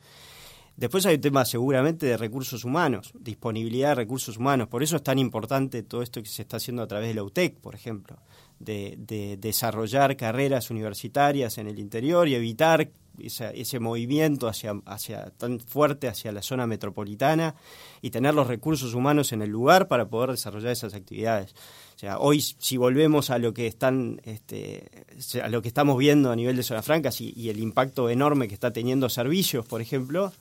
Después 0.76 1.06
hay 1.06 1.14
un 1.14 1.20
tema 1.20 1.44
seguramente 1.44 2.06
de 2.06 2.16
recursos 2.16 2.64
humanos, 2.64 3.12
disponibilidad 3.18 3.90
de 3.90 3.94
recursos 3.94 4.38
humanos. 4.38 4.66
Por 4.66 4.82
eso 4.82 4.96
es 4.96 5.02
tan 5.04 5.20
importante 5.20 5.84
todo 5.84 6.02
esto 6.02 6.20
que 6.20 6.28
se 6.28 6.42
está 6.42 6.56
haciendo 6.56 6.82
a 6.82 6.88
través 6.88 7.08
de 7.08 7.14
la 7.14 7.22
UTEC, 7.22 7.58
por 7.60 7.76
ejemplo, 7.76 8.18
de, 8.58 9.36
desarrollar 9.40 10.16
carreras 10.16 10.70
universitarias 10.70 11.58
en 11.58 11.68
el 11.68 11.78
interior 11.78 12.26
y 12.26 12.34
evitar 12.34 12.90
ese 13.16 13.78
movimiento 13.78 14.48
hacia, 14.48 14.74
hacia, 14.86 15.30
tan 15.36 15.60
fuerte 15.60 16.08
hacia 16.08 16.32
la 16.32 16.42
zona 16.42 16.66
metropolitana 16.66 17.54
y 18.02 18.10
tener 18.10 18.34
los 18.34 18.48
recursos 18.48 18.94
humanos 18.94 19.32
en 19.32 19.42
el 19.42 19.50
lugar 19.50 19.86
para 19.86 20.08
poder 20.08 20.30
desarrollar 20.32 20.72
esas 20.72 20.94
actividades. 20.94 21.54
O 21.94 21.98
sea, 22.00 22.18
hoy 22.18 22.40
si 22.40 22.76
volvemos 22.76 23.30
a 23.30 23.38
lo 23.38 23.54
que 23.54 23.68
están, 23.68 24.20
este, 24.24 25.06
a 25.40 25.48
lo 25.48 25.62
que 25.62 25.68
estamos 25.68 25.96
viendo 25.96 26.32
a 26.32 26.36
nivel 26.36 26.56
de 26.56 26.64
zonas 26.64 26.84
francas 26.84 27.20
y 27.20 27.48
el 27.48 27.60
impacto 27.60 28.10
enorme 28.10 28.48
que 28.48 28.54
está 28.54 28.72
teniendo 28.72 29.08
servicios, 29.08 29.64
por 29.64 29.80
ejemplo, 29.80 30.32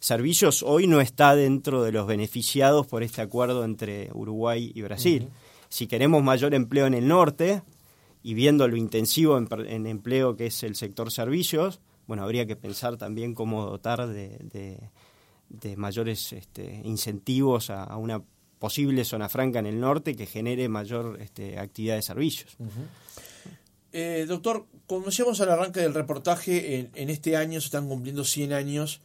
Servicios 0.00 0.62
hoy 0.62 0.86
no 0.86 1.00
está 1.00 1.34
dentro 1.34 1.82
de 1.82 1.92
los 1.92 2.06
beneficiados 2.06 2.86
por 2.86 3.02
este 3.02 3.20
acuerdo 3.20 3.64
entre 3.64 4.10
Uruguay 4.12 4.70
y 4.74 4.82
Brasil. 4.82 5.28
Si 5.68 5.86
queremos 5.86 6.22
mayor 6.22 6.54
empleo 6.54 6.86
en 6.86 6.94
el 6.94 7.08
norte, 7.08 7.62
y 8.22 8.34
viendo 8.34 8.66
lo 8.68 8.76
intensivo 8.76 9.38
en, 9.38 9.86
empleo 9.86 10.36
que 10.36 10.46
es 10.46 10.62
el 10.62 10.74
sector 10.74 11.10
servicios, 11.10 11.80
bueno, 12.06 12.24
habría 12.24 12.46
que 12.46 12.56
pensar 12.56 12.96
también 12.96 13.34
cómo 13.34 13.64
dotar 13.64 14.06
de, 14.06 14.90
mayores 15.76 16.32
este, 16.32 16.82
incentivos 16.84 17.70
a, 17.70 17.96
una 17.96 18.22
posible 18.58 19.04
zona 19.04 19.28
franca 19.28 19.60
en 19.60 19.66
el 19.66 19.80
norte 19.80 20.16
que 20.16 20.26
genere 20.26 20.68
mayor 20.68 21.18
este, 21.20 21.58
actividad 21.58 21.96
de 21.96 22.02
servicios. 22.02 22.56
Eh, 23.92 24.26
doctor, 24.28 24.66
como 24.86 25.06
decíamos 25.06 25.40
al 25.40 25.50
arranque 25.50 25.80
del 25.80 25.94
reportaje, 25.94 26.80
en, 26.80 26.90
en, 26.94 27.08
este 27.08 27.36
año 27.36 27.60
se 27.60 27.66
están 27.66 27.88
cumpliendo 27.88 28.24
100 28.24 28.52
años 28.52 29.00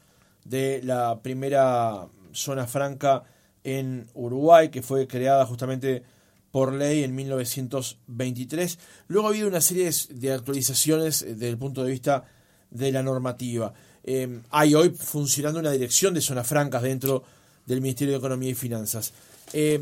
de 0.46 0.82
la 0.84 1.22
primera 1.22 2.08
zona 2.32 2.68
franca 2.68 3.24
en 3.64 4.08
Uruguay, 4.14 4.70
que 4.70 4.82
fue 4.82 5.08
creada 5.08 5.46
justamente 5.46 6.04
por 6.52 6.74
ley 6.74 7.04
en 7.04 7.16
1923. 7.16 8.78
Luego 9.08 9.28
ha 9.28 9.32
habido 9.32 9.48
una 9.48 9.62
serie 9.62 9.90
de 10.10 10.34
actualizaciones 10.34 11.24
eh, 11.24 11.34
desde 11.34 11.50
el 11.50 11.58
punto 11.58 11.84
de 11.84 11.92
vista 11.92 12.26
de 12.70 12.92
la 12.92 13.02
normativa. 13.02 13.74
Eh, 14.04 14.42
hay 14.52 14.76
hoy 14.76 14.90
funcionando 14.92 15.60
una 15.60 15.72
dirección 15.72 16.14
de 16.14 16.22
zonas 16.22 16.46
francas 16.46 16.84
dentro 16.84 17.24
del 17.66 17.82
Ministerio 17.82 18.14
de 18.14 18.20
Economía 18.20 18.52
y 18.52 18.56
Finanzas. 18.56 19.14
Eh, 19.54 19.82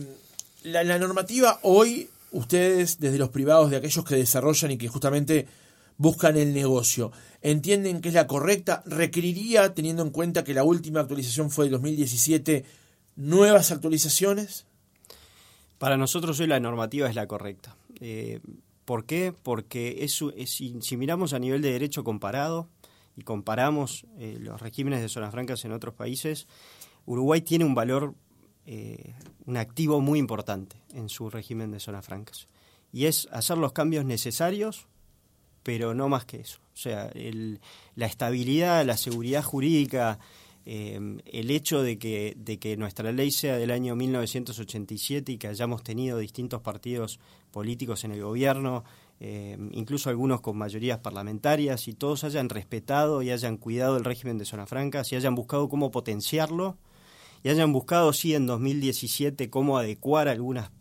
la, 0.64 0.84
la 0.84 1.00
normativa 1.00 1.60
hoy, 1.64 2.08
ustedes 2.32 3.00
desde 3.00 3.18
los 3.18 3.30
privados, 3.30 3.72
de 3.72 3.78
aquellos 3.78 4.06
que 4.06 4.16
desarrollan 4.16 4.72
y 4.72 4.78
que 4.78 4.88
justamente 4.88 5.48
buscan 6.02 6.36
el 6.36 6.52
negocio, 6.52 7.12
entienden 7.44 8.02
que 8.02 8.10
es 8.10 8.16
la 8.16 8.26
correcta, 8.26 8.82
requeriría, 8.88 9.76
teniendo 9.76 10.02
en 10.02 10.10
cuenta 10.10 10.44
que 10.44 10.56
la 10.56 10.64
última 10.64 11.00
actualización 11.00 11.52
fue 11.52 11.66
de 11.66 11.72
2017, 11.72 12.66
nuevas 13.16 13.72
actualizaciones? 13.72 14.66
Para 15.78 15.98
nosotros 15.98 16.40
hoy 16.40 16.48
la 16.48 16.60
normativa 16.60 17.08
es 17.08 17.14
la 17.14 17.28
correcta. 17.28 17.78
Eh, 18.00 18.40
¿Por 18.84 19.06
qué? 19.06 19.32
Porque 19.44 20.04
es, 20.04 20.20
si, 20.48 20.98
miramos 20.98 21.34
a 21.34 21.40
nivel 21.40 21.62
de 21.62 21.72
derecho 21.72 22.04
comparado 22.04 22.68
y 23.16 23.22
comparamos 23.22 24.08
eh, 24.18 24.38
los 24.40 24.60
regímenes 24.60 25.02
de 25.02 25.10
zonas 25.10 25.30
francas 25.30 25.64
en 25.66 25.72
otros 25.72 25.94
países, 25.94 26.48
Uruguay 27.06 27.42
tiene 27.42 27.64
un 27.64 27.76
valor, 27.76 28.16
eh, 28.66 29.14
un 29.46 29.56
activo 29.56 30.02
muy 30.02 30.18
importante 30.18 30.78
en 30.96 31.10
su 31.10 31.30
régimen 31.30 31.70
de 31.70 31.80
zonas 31.80 32.04
francas. 32.04 32.48
Y 32.92 33.06
es 33.06 33.28
hacer 33.32 33.60
los 33.60 33.72
cambios 33.72 34.04
necesarios 34.04 34.88
pero 35.64 35.94
no 35.94 36.10
más 36.10 36.26
que 36.26 36.42
eso. 36.42 36.60
O 36.74 36.78
sea, 36.78 37.10
el, 37.14 37.60
la 37.96 38.06
estabilidad, 38.06 38.86
la 38.86 38.98
seguridad 38.98 39.44
jurídica, 39.44 40.20
em, 40.66 41.20
el 41.26 41.52
hecho 41.52 41.84
de 41.84 41.98
que, 41.98 42.76
nuestra 42.78 43.12
ley 43.12 43.32
sea 43.32 43.58
del 43.58 43.72
año 43.72 43.96
1987 43.96 45.34
y 45.34 45.38
que 45.38 45.48
hayamos 45.48 45.84
tenido 45.84 46.18
distintos 46.18 46.62
partidos 46.62 47.20
políticos 47.52 48.04
en 48.04 48.12
el 48.12 48.22
gobierno, 48.24 48.84
em, 49.20 49.70
incluso 49.74 50.10
algunos 50.10 50.42
con 50.42 50.58
mayorías 50.58 51.00
parlamentarias, 51.00 51.88
y 51.88 51.94
todos 51.94 52.24
hayan 52.24 52.50
respetado 52.50 53.22
y 53.22 53.32
hayan 53.32 53.58
cuidado 53.58 53.98
el 53.98 54.06
régimen 54.06 54.38
de 54.38 54.46
zona 54.46 54.66
franca, 54.66 55.04
y 55.10 55.16
hayan 55.16 55.36
buscado 55.36 55.70
cómo 55.70 55.92
potenciarlo, 55.92 56.78
y 57.44 57.50
hayan 57.50 57.74
buscado, 57.74 58.14
sí, 58.14 58.34
en 58.36 58.46
2017 58.46 59.50
cómo 59.50 59.78
adecuar 59.78 60.28
algunas 60.28 60.72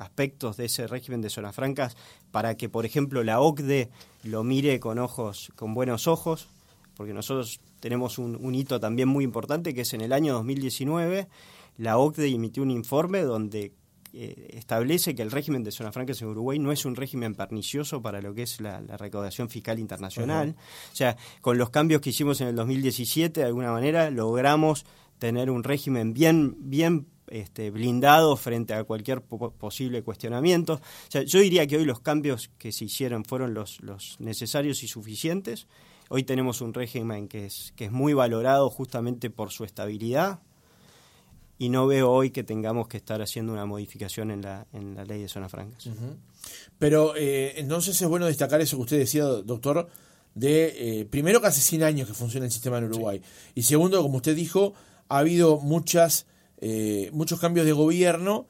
aspectos 0.00 0.56
de 0.56 0.64
ese 0.64 0.86
régimen 0.86 1.20
de 1.20 1.30
zonas 1.30 1.54
francas 1.54 1.96
para 2.30 2.56
que, 2.56 2.68
por 2.68 2.86
ejemplo, 2.86 3.22
la 3.22 3.40
OCDE 3.40 3.90
lo 4.24 4.42
mire 4.42 4.80
con 4.80 4.98
ojos, 4.98 5.52
con 5.56 5.74
buenos 5.74 6.08
ojos, 6.08 6.48
porque 6.96 7.14
nosotros 7.14 7.60
tenemos 7.80 8.18
un, 8.18 8.54
hito 8.54 8.80
también 8.80 9.08
muy 9.08 9.24
importante 9.24 9.74
que 9.74 9.82
es 9.82 9.94
en 9.94 10.00
el 10.00 10.12
año 10.12 10.34
2019 10.34 11.28
la 11.78 11.98
OCDE 11.98 12.28
emitió 12.28 12.62
un 12.62 12.70
informe 12.70 13.22
donde 13.22 13.72
eh, 14.12 14.48
establece 14.54 15.14
que 15.14 15.22
el 15.22 15.30
régimen 15.30 15.62
de 15.62 15.70
zonas 15.70 15.94
francas 15.94 16.20
en 16.20 16.28
Uruguay 16.28 16.58
no 16.58 16.72
es 16.72 16.84
un 16.84 16.96
régimen 16.96 17.34
pernicioso 17.34 18.02
para 18.02 18.20
lo 18.20 18.34
que 18.34 18.42
es 18.42 18.60
la, 18.60 18.80
recaudación 18.80 19.48
fiscal 19.48 19.78
internacional. 19.78 20.56
O 20.92 20.96
sea, 20.96 21.16
con 21.40 21.56
los 21.56 21.70
cambios 21.70 22.00
que 22.00 22.10
hicimos 22.10 22.40
en 22.40 22.48
el 22.48 22.56
2017, 22.56 23.40
de 23.40 23.46
alguna 23.46 23.72
manera 23.72 24.10
logramos 24.10 24.84
tener 25.18 25.50
un 25.50 25.62
régimen 25.62 26.12
bien, 26.12 26.56
bien 26.58 27.06
este, 27.30 27.70
blindado 27.70 28.36
frente 28.36 28.74
a 28.74 28.84
cualquier 28.84 29.22
posible 29.22 30.02
cuestionamiento. 30.02 30.80
yo 31.26 31.40
diría 31.40 31.66
que 31.66 31.76
hoy 31.76 31.84
los 31.84 32.00
cambios 32.00 32.50
que 32.58 32.72
se 32.72 32.84
hicieron 32.84 33.24
fueron 33.24 33.54
los, 33.54 33.80
los 33.80 34.16
necesarios 34.18 34.82
y 34.82 34.88
suficientes. 34.88 35.66
Hoy 36.08 36.24
tenemos 36.24 36.60
un 36.60 36.74
régimen 36.74 37.28
que 37.28 37.46
es, 37.46 37.72
que 37.76 37.86
es 37.86 37.92
muy 37.92 38.12
valorado 38.12 38.68
justamente 38.68 39.30
por 39.30 39.50
su 39.50 39.64
estabilidad 39.64 40.40
y 41.60 41.68
no 41.68 41.86
veo 41.86 42.10
hoy 42.10 42.30
que 42.30 42.42
tengamos 42.42 42.88
que 42.88 42.96
estar 42.96 43.20
haciendo 43.20 43.52
una 43.52 43.66
modificación 43.66 44.30
en 44.30 44.40
la, 44.40 44.66
en 44.72 44.94
la 44.94 45.04
ley 45.04 45.20
de 45.20 45.28
zonas 45.28 45.50
francas. 45.50 45.88
Pero 46.78 47.14
eh, 47.16 47.60
entonces 47.60 48.00
es 48.00 48.08
bueno 48.08 48.26
destacar 48.26 48.62
eso 48.62 48.76
que 48.78 48.82
usted 48.82 48.98
decía, 48.98 49.24
doctor, 49.24 49.88
de 50.34 51.00
eh, 51.00 51.04
primero 51.04 51.40
que 51.40 51.48
hace 51.48 51.60
100 51.60 51.82
años 51.82 52.08
que 52.08 52.14
funciona 52.14 52.46
el 52.46 52.52
sistema 52.52 52.78
en 52.78 52.84
Uruguay 52.84 53.20
y 53.54 53.62
segundo, 53.62 54.02
como 54.02 54.16
usted 54.16 54.34
dijo, 54.34 54.72
ha 55.08 55.18
habido 55.18 55.60
muchas 55.60 56.26
eh, 56.60 57.10
muchos 57.12 57.40
cambios 57.40 57.66
de 57.66 57.72
gobierno 57.72 58.46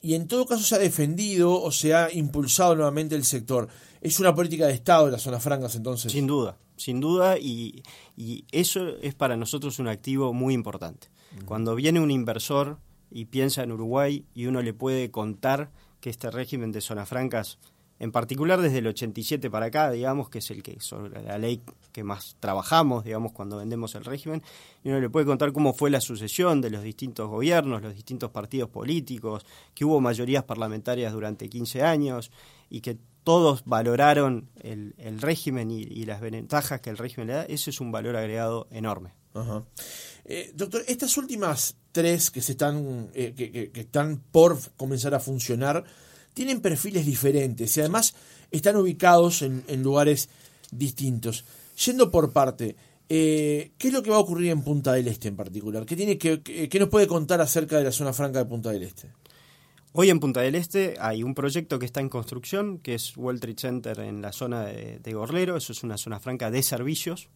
y 0.00 0.14
en 0.14 0.28
todo 0.28 0.46
caso 0.46 0.62
se 0.62 0.76
ha 0.76 0.78
defendido 0.78 1.60
o 1.60 1.72
se 1.72 1.94
ha 1.94 2.12
impulsado 2.12 2.74
nuevamente 2.76 3.16
el 3.16 3.24
sector. 3.24 3.68
¿Es 4.00 4.20
una 4.20 4.34
política 4.34 4.66
de 4.66 4.74
Estado 4.74 5.06
de 5.06 5.12
las 5.12 5.22
zonas 5.22 5.42
francas 5.42 5.74
entonces? 5.74 6.12
Sin 6.12 6.26
duda, 6.26 6.56
sin 6.76 7.00
duda 7.00 7.36
y, 7.38 7.82
eso 8.52 8.96
es 9.02 9.14
para 9.14 9.36
nosotros 9.36 9.78
un 9.78 9.88
activo 9.88 10.32
muy 10.32 10.54
importante. 10.54 11.08
Cuando 11.44 11.74
viene 11.74 12.00
un 12.00 12.10
inversor 12.10 12.78
y 13.10 13.26
piensa 13.26 13.62
en 13.62 13.72
Uruguay 13.72 14.24
y 14.34 14.46
uno 14.46 14.62
le 14.62 14.72
puede 14.72 15.10
contar 15.10 15.70
que 16.00 16.10
este 16.10 16.30
régimen 16.30 16.72
de 16.72 16.80
zonas 16.80 17.08
francas 17.08 17.58
en 18.00 18.12
particular 18.12 18.60
desde 18.60 18.78
el 18.78 18.86
87 18.86 19.50
para 19.50 19.66
acá, 19.66 19.90
digamos, 19.90 20.30
que 20.30 20.38
es 20.38 20.50
el 20.50 20.62
que 20.62 20.78
sobre 20.80 21.22
la 21.22 21.38
ley 21.38 21.60
que 21.92 22.04
más 22.04 22.36
trabajamos, 22.38 23.04
digamos, 23.04 23.32
cuando 23.32 23.56
vendemos 23.58 23.94
el 23.94 24.04
régimen, 24.04 24.42
y 24.84 24.88
uno 24.88 25.00
le 25.00 25.10
puede 25.10 25.26
contar 25.26 25.52
cómo 25.52 25.74
fue 25.74 25.90
la 25.90 26.00
sucesión 26.00 26.60
de 26.60 26.70
los 26.70 26.82
distintos 26.82 27.28
gobiernos, 27.28 27.82
los 27.82 27.94
distintos 27.94 28.30
partidos 28.30 28.70
políticos, 28.70 29.44
que 29.74 29.84
hubo 29.84 30.00
mayorías 30.00 30.44
parlamentarias 30.44 31.12
durante 31.12 31.48
15 31.48 31.82
años 31.82 32.30
y 32.70 32.80
que 32.80 32.98
todos 33.24 33.64
valoraron 33.66 34.48
el, 34.60 34.94
régimen 35.20 35.70
y, 35.70 36.04
las 36.04 36.20
ventajas 36.20 36.80
que 36.80 36.90
el 36.90 36.96
régimen 36.96 37.26
le 37.26 37.32
da, 37.34 37.42
ese 37.42 37.70
es 37.70 37.80
un 37.80 37.92
valor 37.92 38.16
agregado 38.16 38.68
enorme. 38.70 39.10
Eh, 40.24 40.50
doctor, 40.54 40.82
estas 40.88 41.16
últimas 41.16 41.76
tres 41.92 42.30
que 42.30 42.40
se 42.40 42.52
están, 42.52 43.10
eh, 43.14 43.34
que 43.34 43.80
están 43.80 44.22
por 44.32 44.58
comenzar 44.76 45.14
a 45.14 45.20
funcionar, 45.20 45.84
tienen 46.34 46.60
perfiles 46.60 47.06
diferentes 47.06 47.76
y 47.76 47.80
además 47.80 48.14
están 48.50 48.76
ubicados 48.76 49.42
en, 49.42 49.82
lugares 49.82 50.28
distintos. 50.70 51.44
Yendo 51.84 52.10
por 52.10 52.32
parte, 52.32 52.76
eh, 53.08 53.72
¿qué 53.78 53.88
es 53.88 53.94
lo 53.94 54.02
que 54.02 54.10
va 54.10 54.16
a 54.16 54.20
ocurrir 54.20 54.50
en 54.50 54.62
Punta 54.62 54.92
del 54.92 55.08
Este 55.08 55.28
en 55.28 55.36
particular? 55.36 55.84
¿Qué, 55.86 55.96
tiene 55.96 56.18
que, 56.18 56.42
qué 56.42 56.78
nos 56.78 56.88
puede 56.88 57.06
contar 57.06 57.40
acerca 57.40 57.78
de 57.78 57.84
la 57.84 57.92
zona 57.92 58.12
franca 58.12 58.38
de 58.38 58.44
Punta 58.46 58.70
del 58.70 58.82
Este? 58.82 59.08
Hoy 59.92 60.10
en 60.10 60.20
Punta 60.20 60.42
del 60.42 60.54
Este 60.54 60.96
hay 61.00 61.22
un 61.22 61.34
proyecto 61.34 61.78
que 61.78 61.86
está 61.86 62.00
en 62.00 62.08
construcción, 62.08 62.78
que 62.78 62.94
es 62.94 63.16
World 63.16 63.40
Trade 63.40 63.58
Center 63.58 64.00
en 64.00 64.20
la 64.20 64.32
zona 64.32 64.66
de, 64.66 65.12
Gorlero, 65.12 65.56
eso 65.56 65.72
es 65.72 65.82
una 65.82 65.96
zona 65.96 66.20
franca 66.20 66.50
de 66.50 66.62
servicios. 66.62 67.28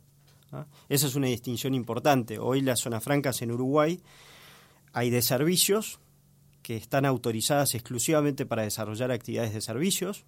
Esa 0.91 1.07
es 1.07 1.15
una 1.15 1.29
distinción 1.29 1.75
importante. 1.75 2.39
Hoy 2.39 2.61
las 2.61 2.81
zonas 2.81 3.03
francas 3.03 3.41
en 3.41 3.53
Uruguay 3.53 4.01
hay 4.93 5.09
de 5.09 5.23
servicios 5.23 5.99
que 6.63 6.77
están 6.77 7.05
autorizadas 7.05 7.75
exclusivamente 7.75 8.47
para 8.47 8.63
desarrollar 8.63 9.11
actividades 9.11 9.53
de 9.53 9.61
servicios. 9.61 10.25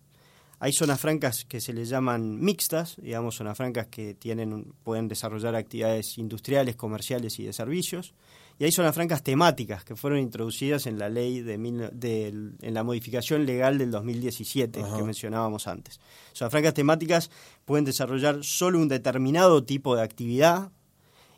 Hay 0.61 0.73
zonas 0.73 1.01
francas 1.01 1.45
que 1.45 1.61
se 1.61 1.73
les 1.73 1.89
llaman 1.89 2.41
mixtas, 2.41 2.97
digamos, 2.97 3.37
zonas 3.37 3.57
francas 3.57 3.89
que 3.89 4.15
tienen, 4.15 4.73
pueden 4.83 5.09
desarrollar 5.09 5.55
actividades 5.57 6.17
industriales, 6.19 6.77
comerciales 6.77 7.39
y 7.39 7.45
de 7.45 7.53
servicios. 7.53 8.15
Y 8.59 8.65
hay 8.65 8.73
zonas 8.73 8.95
francas 8.95 9.23
temáticas 9.25 9.85
que 9.85 9.97
fueron 9.97 10.21
introducidas 10.21 10.87
en 10.87 10.99
la 10.99 11.09
ley 11.09 11.41
de, 11.41 11.55
en 11.55 12.75
la 12.75 12.85
modificación 12.85 13.47
legal 13.47 13.79
del 13.79 13.91
2017 13.91 14.81
que 14.97 15.03
mencionábamos 15.03 15.67
antes. 15.67 15.99
Zonas 16.33 16.53
francas 16.53 16.75
temáticas 16.75 17.31
pueden 17.65 17.85
desarrollar 17.85 18.45
solo 18.45 18.79
un 18.79 18.89
determinado 18.89 19.65
tipo 19.65 19.97
de 19.97 20.03
actividad 20.03 20.71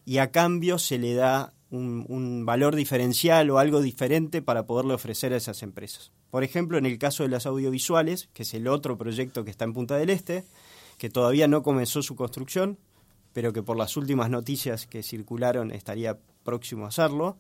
y 0.05 0.19
a 0.19 0.31
cambio 0.31 0.79
se 0.79 0.99
le 0.99 1.15
da 1.15 1.55
un, 1.77 2.45
valor 2.47 2.75
diferencial 2.75 3.51
o 3.51 3.59
algo 3.59 3.81
diferente 3.81 4.43
para 4.43 4.67
poderle 4.67 4.95
ofrecer 4.95 5.33
a 5.33 5.37
esas 5.37 5.63
empresas. 5.63 6.13
Por 6.31 6.45
ejemplo, 6.45 6.79
en 6.79 6.87
el 6.87 6.99
caso 6.99 7.23
de 7.23 7.29
las 7.29 7.47
audiovisuales, 7.47 8.29
que 8.33 8.43
es 8.43 8.55
el 8.55 8.69
otro 8.69 8.97
proyecto 8.97 9.45
que 9.45 9.51
está 9.51 9.65
en 9.65 9.73
Punta 9.73 9.97
del 9.97 10.11
Este, 10.11 10.45
que 10.99 11.11
todavía 11.11 11.49
no 11.49 11.63
comenzó 11.63 12.03
su 12.03 12.17
construcción, 12.17 12.79
pero 13.33 13.53
que 13.53 13.63
por 13.63 13.77
las 13.77 13.97
últimas 13.97 14.31
noticias 14.31 14.87
que 14.87 15.03
circularon 15.03 15.71
estaría 15.71 16.19
próximo 16.43 16.87
a 16.87 16.89
hacerlo. 16.89 17.37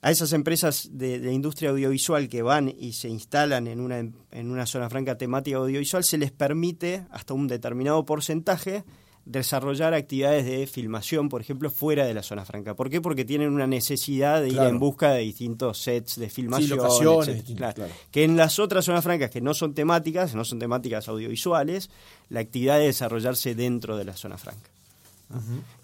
A 0.00 0.10
esas 0.10 0.32
empresas 0.32 0.90
de, 0.92 1.32
industria 1.32 1.70
audiovisual 1.70 2.28
que 2.28 2.42
van 2.42 2.68
y 2.68 2.92
se 2.92 3.08
instalan 3.08 3.66
en 3.66 3.80
una, 3.80 3.98
en 3.98 4.50
una 4.50 4.64
zona 4.64 4.88
franca 4.88 5.18
temática 5.18 5.56
audiovisual, 5.56 6.04
se 6.04 6.18
les 6.18 6.30
permite 6.30 7.04
hasta 7.10 7.34
un 7.34 7.48
determinado 7.48 8.04
porcentaje 8.06 8.84
desarrollar 9.28 9.92
actividades 9.92 10.46
de 10.46 10.66
filmación, 10.66 11.28
por 11.28 11.42
ejemplo, 11.42 11.70
fuera 11.70 12.06
de 12.06 12.14
la 12.14 12.22
zona 12.22 12.46
franca. 12.46 12.74
¿Por 12.74 12.88
qué? 12.88 13.00
Porque 13.00 13.26
tienen 13.26 13.52
una 13.52 13.66
necesidad 13.66 14.40
de 14.40 14.48
ir 14.48 14.58
en 14.58 14.78
busca 14.78 15.12
de 15.12 15.20
distintos 15.20 15.78
sets 15.78 16.18
de 16.18 16.30
filmación, 16.30 17.26
que 18.10 18.24
en 18.24 18.36
las 18.36 18.58
otras 18.58 18.86
zonas 18.86 19.04
francas 19.04 19.30
que 19.30 19.42
no 19.42 19.52
son 19.52 19.74
temáticas, 19.74 20.34
no 20.34 20.44
son 20.44 20.58
temáticas 20.58 21.08
audiovisuales, 21.08 21.90
la 22.30 22.40
actividad 22.40 22.78
de 22.78 22.86
desarrollarse 22.86 23.54
dentro 23.54 23.98
de 23.98 24.06
la 24.06 24.16
zona 24.16 24.38
franca. 24.38 24.70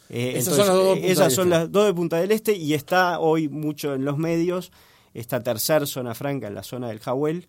Eh, 0.09 0.35
esas 0.37 0.57
son, 0.57 0.66
las 0.66 0.76
dos, 0.76 0.98
esas 1.02 1.33
son 1.33 1.50
las 1.50 1.70
dos 1.70 1.87
de 1.87 1.94
Punta 1.94 2.16
del 2.16 2.30
Este 2.30 2.54
y 2.54 2.72
está 2.72 3.20
hoy 3.20 3.48
mucho 3.48 3.94
en 3.94 4.07
los 4.07 4.16
medios 4.16 4.72
esta 5.12 5.42
tercera 5.42 5.85
zona 5.85 6.14
franca 6.14 6.48
en 6.48 6.54
la 6.54 6.62
zona 6.62 6.88
del 6.88 7.00
Jawel, 7.00 7.46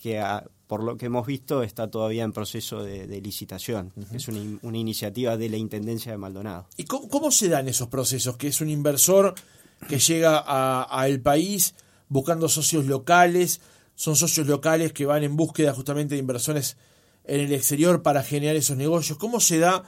que 0.00 0.24
por 0.66 0.82
lo 0.82 0.96
que 0.96 1.06
hemos 1.06 1.26
visto 1.26 1.62
está 1.62 1.90
todavía 1.90 2.24
en 2.24 2.32
proceso 2.32 2.82
de, 2.82 3.20
licitación. 3.20 3.92
Es 4.12 4.28
una, 4.28 4.78
iniciativa 4.78 5.36
de 5.36 5.48
la 5.48 5.56
Intendencia 5.56 6.12
de 6.12 6.18
Maldonado. 6.18 6.66
¿Y 6.76 6.84
cómo, 6.84 7.30
se 7.30 7.48
dan 7.48 7.68
esos 7.68 7.88
procesos? 7.88 8.36
Que 8.36 8.48
es 8.48 8.60
un 8.60 8.70
inversor 8.70 9.34
que 9.88 9.98
llega 9.98 10.38
al 10.38 11.20
país 11.20 11.74
buscando 12.08 12.48
socios 12.48 12.86
locales, 12.86 13.60
son 13.94 14.16
socios 14.16 14.46
locales 14.46 14.92
que 14.92 15.06
van 15.06 15.22
en 15.22 15.36
búsqueda 15.36 15.74
justamente 15.74 16.14
de 16.14 16.20
inversiones 16.20 16.76
en 17.24 17.40
el 17.40 17.52
exterior 17.52 18.02
para 18.02 18.22
generar 18.22 18.56
esos 18.56 18.76
negocios. 18.76 19.18
¿Cómo 19.18 19.40
se 19.40 19.58
da 19.58 19.84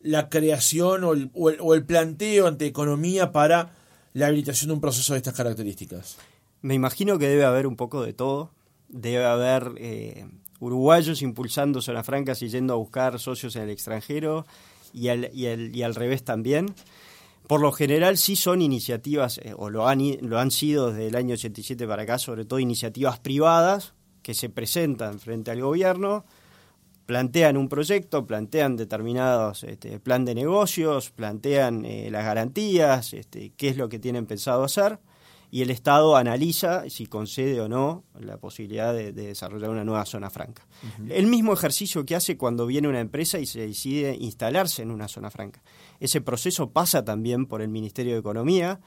la 0.00 0.28
creación 0.28 1.02
o 1.02 1.12
el, 1.14 1.30
o 1.34 1.74
el 1.74 1.84
planteo 1.84 2.46
ante 2.46 2.66
economía 2.66 3.32
para 3.32 3.72
la 4.12 4.26
habilitación 4.26 4.68
de 4.68 4.74
un 4.74 4.80
proceso 4.80 5.14
de 5.14 5.18
estas 5.18 5.34
características? 5.34 6.16
Me 6.62 6.74
imagino 6.74 7.18
que 7.18 7.28
debe 7.28 7.44
haber 7.44 7.66
un 7.66 7.76
poco 7.76 8.02
de 8.02 8.12
todo 8.12 8.50
debe 8.96 9.24
haber 9.24 9.72
eh, 9.78 10.26
uruguayos 10.60 11.22
impulsando 11.22 11.80
zonas 11.80 12.06
francas 12.06 12.42
y 12.42 12.48
yendo 12.48 12.74
a 12.74 12.76
buscar 12.76 13.18
socios 13.18 13.56
en 13.56 13.62
el 13.62 13.70
extranjero 13.70 14.46
y 14.92 15.08
al, 15.08 15.30
y 15.32 15.46
y 15.46 15.82
al 15.82 15.94
revés 15.94 16.24
también. 16.24 16.74
Por 17.46 17.60
lo 17.60 17.70
general 17.70 18.16
sí 18.16 18.34
son 18.34 18.60
iniciativas, 18.60 19.38
eh, 19.38 19.54
o 19.56 19.70
lo 19.70 19.86
han, 19.86 20.00
lo 20.22 20.38
han 20.38 20.50
sido 20.50 20.90
desde 20.90 21.06
el 21.06 21.16
año 21.16 21.34
87 21.34 21.86
para 21.86 22.02
acá, 22.02 22.18
sobre 22.18 22.44
todo 22.44 22.58
iniciativas 22.58 23.20
privadas 23.20 23.94
que 24.22 24.34
se 24.34 24.48
presentan 24.48 25.20
frente 25.20 25.52
al 25.52 25.60
gobierno, 25.60 26.24
plantean 27.06 27.56
un 27.56 27.68
proyecto, 27.68 28.26
plantean 28.26 28.76
determinados 28.76 29.62
este, 29.62 30.00
plan 30.00 30.24
de 30.24 30.34
negocios, 30.34 31.10
plantean 31.10 31.84
eh, 31.84 32.08
las 32.10 32.24
garantías, 32.24 33.12
este, 33.12 33.52
qué 33.56 33.68
es 33.68 33.76
lo 33.76 33.88
que 33.88 34.00
tienen 34.00 34.26
pensado 34.26 34.64
hacer 34.64 34.98
y 35.50 35.62
el 35.62 35.70
Estado 35.70 36.16
analiza 36.16 36.88
si 36.90 37.06
concede 37.06 37.60
o 37.60 37.68
no 37.68 38.04
la 38.18 38.38
posibilidad 38.38 38.92
de, 38.92 39.12
desarrollar 39.12 39.70
una 39.70 39.84
nueva 39.84 40.04
zona 40.04 40.30
franca. 40.30 40.66
El 41.08 41.26
mismo 41.26 41.52
ejercicio 41.52 42.04
que 42.04 42.16
hace 42.16 42.36
cuando 42.36 42.66
viene 42.66 42.88
una 42.88 43.00
empresa 43.00 43.38
y 43.38 43.46
se 43.46 43.60
decide 43.60 44.16
instalarse 44.18 44.82
en 44.82 44.90
una 44.90 45.08
zona 45.08 45.30
franca. 45.30 45.62
Ese 46.00 46.20
proceso 46.20 46.70
pasa 46.70 47.04
también 47.04 47.46
por 47.46 47.62
el 47.62 47.68
Ministerio 47.68 48.14
de 48.14 48.20
Economía, 48.20 48.80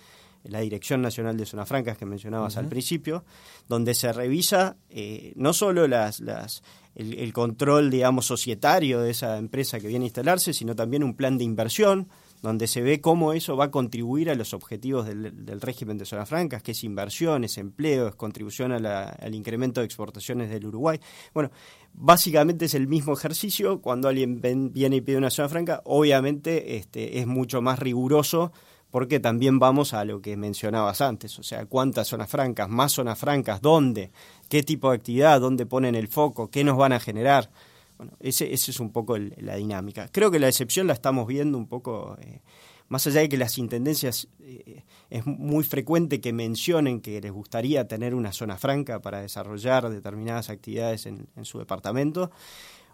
la 0.44 0.60
Dirección 0.60 1.02
Nacional 1.02 1.38
de 1.38 1.46
Zonas 1.46 1.68
Francas 1.68 1.98
que 1.98 2.06
mencionabas 2.06 2.58
al 2.58 2.68
principio, 2.68 3.26
donde 3.68 3.94
se 3.94 4.14
revisa 4.14 4.78
eh, 4.90 5.34
no 5.36 5.54
solo 5.54 5.88
las, 5.88 6.20
las, 6.22 6.64
el, 6.96 7.18
el, 7.20 7.34
control, 7.34 7.90
digamos, 7.90 8.26
societario 8.26 9.02
de 9.02 9.12
esa 9.12 9.38
empresa 9.38 9.80
que 9.80 9.88
viene 9.88 10.06
a 10.06 10.08
instalarse, 10.08 10.54
sino 10.54 10.76
también 10.76 11.04
un 11.04 11.16
plan 11.16 11.38
de 11.38 11.44
inversión, 11.44 12.08
donde 12.42 12.68
se 12.68 12.82
ve 12.82 13.02
cómo 13.02 13.34
eso 13.34 13.58
va 13.58 13.66
a 13.66 13.72
contribuir 13.72 14.30
a 14.30 14.36
los 14.36 14.54
objetivos 14.54 15.06
del, 15.06 15.62
régimen 15.62 15.98
de 15.98 16.06
zonas 16.06 16.30
francas, 16.30 16.64
que 16.64 16.72
es 16.72 16.84
inversión, 16.84 17.44
es 17.44 17.58
empleo, 17.58 18.08
es 18.08 18.16
contribución 18.16 18.72
al 18.72 19.36
incremento 19.36 19.82
de 19.82 19.86
exportaciones 19.86 20.50
del 20.50 20.66
Uruguay. 20.66 21.00
Bueno, 21.34 21.52
básicamente 21.94 22.66
es 22.66 22.74
el 22.74 22.88
mismo 22.88 23.14
ejercicio. 23.14 23.82
Cuando 23.82 24.08
alguien 24.08 24.40
viene 24.72 24.98
y 24.98 25.02
pide 25.02 25.18
una 25.18 25.30
zona 25.30 25.50
franca, 25.50 25.82
obviamente 25.86 26.78
este, 26.78 27.20
es 27.20 27.28
mucho 27.28 27.62
más 27.62 27.80
riguroso 27.80 28.52
porque 28.92 29.20
también 29.20 29.60
vamos 29.60 29.94
a 29.94 30.04
lo 30.04 30.22
que 30.22 30.36
mencionabas 30.36 31.02
antes, 31.02 31.38
o 31.38 31.44
sea, 31.44 31.66
cuántas 31.66 32.08
zonas 32.08 32.30
francas, 32.30 32.70
más 32.70 32.94
zonas 32.94 33.20
francas, 33.20 33.62
dónde, 33.62 34.12
qué 34.48 34.64
tipo 34.64 34.90
de 34.90 34.96
actividad, 34.96 35.40
dónde 35.40 35.66
ponen 35.66 35.94
el 35.94 36.08
foco, 36.08 36.50
qué 36.50 36.64
nos 36.64 36.78
van 36.78 36.94
a 36.94 37.00
generar. 37.00 37.52
Bueno, 38.00 38.14
ese, 38.22 38.54
ese 38.54 38.72
es 38.72 38.80
un 38.80 38.94
poco 38.94 39.18
la 39.18 39.58
dinámica. 39.58 40.08
Creo 40.10 40.32
que 40.32 40.40
la 40.40 40.48
excepción 40.48 40.88
la 40.88 40.94
estamos 40.94 41.28
viendo 41.28 41.58
un 41.58 41.68
poco, 41.68 42.18
eh, 42.22 42.42
más 42.88 43.06
allá 43.06 43.20
de 43.20 43.28
que 43.28 43.38
las 43.38 43.58
intendencias 43.58 44.30
eh, 44.40 44.84
es 45.10 45.26
muy 45.26 45.66
frecuente 45.66 46.22
que 46.22 46.32
mencionen 46.32 47.02
que 47.02 47.20
les 47.20 47.32
gustaría 47.34 47.90
tener 47.90 48.16
una 48.16 48.32
zona 48.32 48.58
franca 48.58 49.02
para 49.02 49.22
desarrollar 49.22 49.90
determinadas 49.90 50.50
actividades 50.50 51.08
en 51.08 51.28
su 51.44 51.60
departamento 51.60 52.32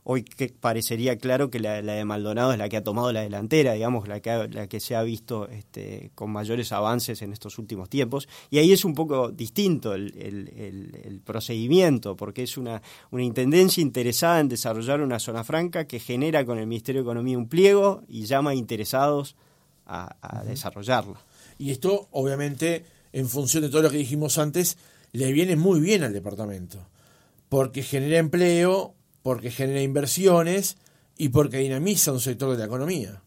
hoy 0.08 0.24
que 0.24 0.50
parecería 0.50 1.18
claro 1.18 1.50
que 1.50 1.60
la, 1.60 1.82
de 1.82 2.06
Maldonado 2.06 2.54
es 2.54 2.60
la 2.60 2.70
que 2.70 2.78
ha 2.78 2.84
tomado 2.84 3.12
la 3.12 3.22
delantera, 3.22 3.74
digamos, 3.74 4.08
la 4.08 4.20
que, 4.20 4.48
la 4.50 4.68
que 4.68 4.80
se 4.80 4.96
ha 4.96 5.02
visto 5.02 5.50
este, 5.50 6.12
con 6.14 6.32
mayores 6.32 6.72
avances 6.72 7.24
en 7.24 7.34
estos 7.34 7.58
últimos 7.58 7.90
tiempos. 7.90 8.30
Y 8.52 8.60
ahí 8.60 8.72
es 8.72 8.86
un 8.86 8.94
poco 8.94 9.32
distinto 9.32 9.96
el, 9.96 11.22
procedimiento, 11.26 12.16
porque 12.16 12.44
es 12.44 12.56
una, 12.56 12.84
una 13.10 13.24
intendencia 13.24 13.82
interesada 13.82 14.40
en 14.40 14.48
desarrollar 14.48 15.02
una 15.02 15.18
zona 15.18 15.44
franca 15.44 15.88
que 15.88 16.00
genera 16.00 16.46
con 16.46 16.60
el 16.60 16.68
Ministerio 16.68 17.02
de 17.02 17.08
Economía 17.08 17.38
un 17.38 17.50
pliego 17.50 18.04
y 18.08 18.26
llama 18.26 18.52
a 18.52 18.56
interesados 18.56 19.36
a, 19.88 20.16
a 20.22 20.44
desarrollarla. 20.44 21.20
Y 21.58 21.72
esto, 21.72 22.10
obviamente, 22.12 22.86
en 23.12 23.28
función 23.28 23.64
de 23.64 23.70
todo 23.70 23.82
lo 23.82 23.90
que 23.90 23.98
dijimos 23.98 24.38
antes, 24.38 24.78
le 25.14 25.32
viene 25.32 25.56
muy 25.56 25.80
bien 25.80 26.04
al 26.04 26.14
departamento, 26.14 26.86
porque 27.50 27.82
genera 27.82 28.20
empleo, 28.20 28.94
porque 29.26 29.50
genera 29.50 29.82
inversiones 29.82 30.78
y 31.18 31.30
porque 31.30 31.58
dinamiza 31.58 32.12
un 32.12 32.20
sector 32.20 32.52
de 32.52 32.60
la 32.60 32.66
economía. 32.66 33.24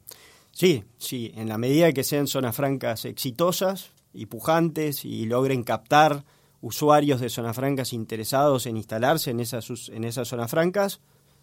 Sí, 0.52 0.84
sí, 0.96 1.32
en 1.34 1.48
la 1.48 1.58
medida 1.58 1.92
que 1.92 2.04
sean 2.04 2.28
zonas 2.28 2.54
francas 2.54 3.04
exitosas 3.04 3.90
y 4.14 4.26
pujantes 4.26 5.04
y 5.04 5.26
logren 5.26 5.64
captar 5.64 6.22
usuarios 6.60 7.20
de 7.20 7.30
zonas 7.30 7.56
francas 7.56 7.92
interesados 7.92 8.66
en 8.66 8.76
instalarse 8.76 9.32
en 9.32 9.40
esas, 9.40 9.68
en 9.88 10.04
esas 10.04 10.28
zonas 10.28 10.52
francas, 10.52 11.00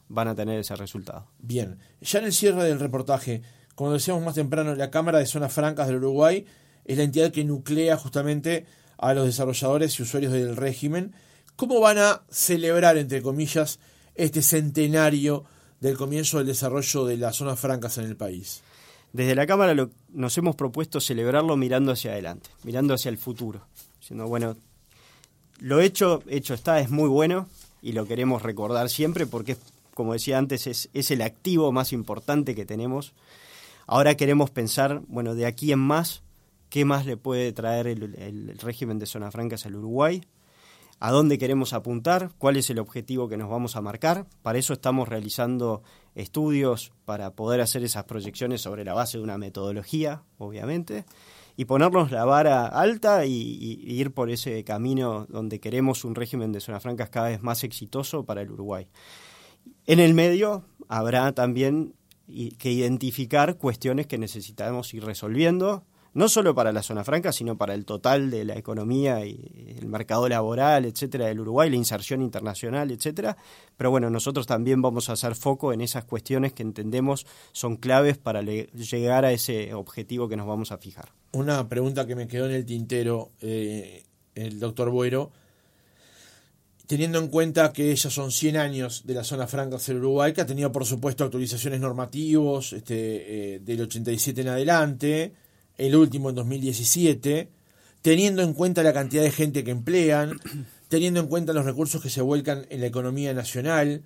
van 0.08 0.30
a 0.30 0.36
tener 0.36 0.58
ese 0.58 0.78
resultado. 0.78 1.28
Bien, 1.40 1.78
ya 2.00 2.20
en 2.20 2.26
el 2.26 2.32
cierre 2.32 2.64
del 2.64 2.80
reportaje, 2.80 3.42
como 3.76 3.92
decíamos 3.92 4.24
más 4.24 4.36
temprano, 4.36 4.74
la 4.74 4.90
Cámara 4.90 5.20
de 5.20 5.26
Zonas 5.26 5.52
Francas 5.52 5.88
del 5.88 5.98
Uruguay 5.98 6.46
es 6.86 6.96
la 6.96 7.04
entidad 7.04 7.34
que 7.34 7.44
nuclea 7.44 7.98
justamente 7.98 8.68
a 8.98 9.14
los 9.14 9.26
desarrolladores 9.26 10.00
y 10.00 10.04
usuarios 10.04 10.32
del 10.32 10.56
régimen. 10.56 11.14
¿Cómo 11.58 11.82
van 11.82 11.98
a 11.98 12.22
celebrar, 12.30 12.96
entre 12.96 13.22
comillas, 13.22 13.80
este 14.16 14.42
centenario 14.42 15.46
del 15.80 15.98
comienzo 15.98 16.38
del 16.38 16.48
desarrollo 16.48 17.06
de 17.06 17.18
las 17.18 17.36
zonas 17.36 17.60
francas 17.60 17.98
en 17.98 18.06
el 18.06 18.16
país? 18.16 18.62
Desde 19.14 19.36
la 19.36 19.48
Cámara 19.48 19.74
nos 20.10 20.38
hemos 20.38 20.56
propuesto 20.58 21.00
celebrarlo 21.00 21.56
mirando 21.56 21.94
hacia 21.94 22.12
adelante, 22.12 22.50
mirando 22.64 22.94
hacia 22.94 23.08
el 23.08 23.18
futuro. 23.18 23.66
Diciendo, 24.00 24.28
bueno, 24.28 24.58
lo 25.60 25.80
hecho, 25.80 26.22
hecho 26.28 26.54
está, 26.54 26.82
es 26.82 26.90
muy 26.90 27.08
bueno 27.08 27.48
y 27.82 27.94
lo 27.94 28.06
queremos 28.06 28.42
recordar 28.42 28.90
siempre 28.90 29.26
porque, 29.26 29.56
como 29.94 30.12
decía 30.12 30.38
antes, 30.38 30.68
es, 30.68 30.90
es 30.94 31.12
el 31.12 31.22
activo 31.22 31.72
más 31.72 31.94
importante 31.94 32.56
que 32.56 32.66
tenemos. 32.66 33.14
Ahora 33.88 34.16
queremos 34.16 34.50
pensar, 34.50 35.02
bueno, 35.08 35.34
de 35.34 35.46
aquí 35.46 35.72
en 35.72 35.80
más, 35.80 36.22
¿qué 36.70 36.84
más 36.84 37.06
le 37.06 37.16
puede 37.16 37.54
traer 37.54 37.88
el 37.88 38.58
régimen 38.60 39.00
de 39.00 39.06
zonas 39.06 39.32
francas 39.32 39.66
al 39.66 39.76
Uruguay? 39.76 40.24
A 41.00 41.12
dónde 41.12 41.38
queremos 41.38 41.74
apuntar, 41.74 42.32
cuál 42.38 42.58
es 42.58 42.70
el 42.70 42.80
objetivo 42.80 43.28
que 43.28 43.38
nos 43.38 43.50
vamos 43.50 43.76
a 43.76 43.82
marcar. 43.82 44.26
Para 44.42 44.60
eso 44.60 44.74
estamos 44.74 45.08
realizando 45.08 45.84
estudios 46.16 46.94
para 47.04 47.32
poder 47.32 47.62
hacer 47.62 47.84
esas 47.84 48.06
proyecciones 48.06 48.62
sobre 48.62 48.86
la 48.86 48.94
base 48.94 49.18
de 49.18 49.24
una 49.24 49.38
metodología, 49.38 50.24
obviamente. 50.38 51.06
y 51.58 51.64
ponernos 51.66 52.12
la 52.12 52.26
vara 52.26 52.68
alta 52.68 53.26
y, 53.26 53.32
ir 53.32 54.12
por 54.12 54.30
ese 54.30 54.66
camino 54.66 55.26
donde 55.30 55.62
queremos 55.62 56.04
un 56.04 56.14
régimen 56.14 56.52
de 56.52 56.60
zonas 56.60 56.84
francas 56.84 57.10
cada 57.10 57.30
vez 57.30 57.42
más 57.42 57.64
exitoso 57.64 58.26
para 58.26 58.42
el 58.42 58.52
Uruguay. 58.52 58.88
En 59.86 60.02
el 60.02 60.14
medio 60.14 60.66
habrá 60.90 61.32
también 61.32 61.94
que 62.58 62.72
identificar 62.72 63.58
cuestiones 63.58 64.06
que 64.06 64.18
necesitamos 64.18 64.94
ir 64.94 65.06
resolviendo, 65.06 65.86
no 66.16 66.30
solo 66.30 66.56
para 66.56 66.72
la 66.72 66.82
zona 66.82 67.04
franca, 67.04 67.34
sino 67.34 67.58
para 67.58 67.74
el 67.74 67.84
total 67.84 68.32
de 68.32 68.46
la 68.46 68.56
economía 68.56 69.26
y 69.26 69.76
el 69.78 69.88
mercado 69.88 70.28
laboral, 70.30 70.86
etcétera, 70.86 71.26
del 71.26 71.42
Uruguay, 71.42 71.70
la 71.70 71.76
inserción 71.76 72.22
internacional, 72.22 72.90
etcétera. 72.90 73.36
Pero 73.76 73.92
bueno, 73.92 74.10
nosotros 74.10 74.48
también 74.48 74.82
vamos 74.82 75.10
a 75.10 75.14
hacer 75.14 75.36
foco 75.36 75.74
en 75.74 75.82
esas 75.82 76.06
cuestiones 76.06 76.54
que 76.54 76.64
entendemos 76.64 77.28
son 77.52 77.76
claves 77.76 78.18
para 78.18 78.42
llegar 78.42 79.26
a 79.26 79.34
ese 79.34 79.74
objetivo 79.74 80.30
que 80.30 80.38
nos 80.38 80.48
vamos 80.48 80.72
a 80.72 80.78
fijar. 80.78 81.10
Una 81.34 81.68
pregunta 81.68 82.08
que 82.08 82.16
me 82.16 82.28
quedó 82.28 82.46
en 82.46 82.54
el 82.54 82.66
tintero, 82.66 83.32
eh, 83.42 84.06
el 84.36 84.58
doctor 84.58 84.90
Buero, 84.92 85.32
teniendo 86.88 87.20
en 87.20 87.28
cuenta 87.28 87.74
que 87.74 87.92
ellas 87.92 88.14
son 88.14 88.32
100 88.32 88.56
años 88.56 89.04
de 89.06 89.16
la 89.16 89.26
zona 89.26 89.48
franca 89.48 89.76
del 89.78 89.98
Uruguay, 89.98 90.32
que 90.32 90.40
ha 90.40 90.46
tenido 90.46 90.72
por 90.72 90.86
supuesto 90.86 91.26
actualizaciones 91.26 91.82
normativos 91.82 92.72
este, 92.72 93.56
eh, 93.56 93.60
del 93.60 93.82
87 93.82 94.40
en 94.40 94.48
adelante, 94.48 95.34
el 95.78 95.96
último 95.96 96.30
en 96.30 96.36
2017, 96.36 97.50
teniendo 98.02 98.42
en 98.42 98.54
cuenta 98.54 98.84
la 98.84 98.94
cantidad 98.94 99.24
de 99.24 99.32
gente 99.32 99.64
que 99.64 99.72
emplean, 99.72 100.40
teniendo 100.88 101.20
en 101.20 101.28
cuenta 101.28 101.54
los 101.54 101.66
recursos 101.66 102.02
que 102.02 102.10
se 102.10 102.22
vuelcan 102.22 102.66
en 102.70 102.82
la 102.82 102.88
economía 102.88 103.34
nacional, 103.34 104.04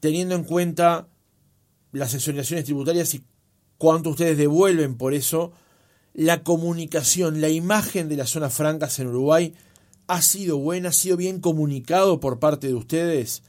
teniendo 0.00 0.34
en 0.34 0.44
cuenta 0.44 1.08
las 1.92 2.14
exoneraciones 2.14 2.64
tributarias 2.64 3.14
y 3.14 3.24
cuánto 3.78 4.10
ustedes 4.10 4.38
devuelven 4.38 4.96
por 4.96 5.14
eso, 5.14 5.52
la 6.12 6.42
comunicación, 6.42 7.40
la 7.40 7.48
imagen 7.48 8.08
de 8.08 8.16
las 8.16 8.30
zonas 8.30 8.54
francas 8.54 8.98
en 8.98 9.08
Uruguay 9.08 9.54
ha 10.06 10.22
sido 10.22 10.58
buena, 10.58 10.90
ha 10.90 10.92
sido 10.92 11.16
bien 11.16 11.40
comunicado 11.40 12.20
por 12.20 12.38
parte 12.38 12.68
de 12.68 12.74
ustedes, 12.74 13.42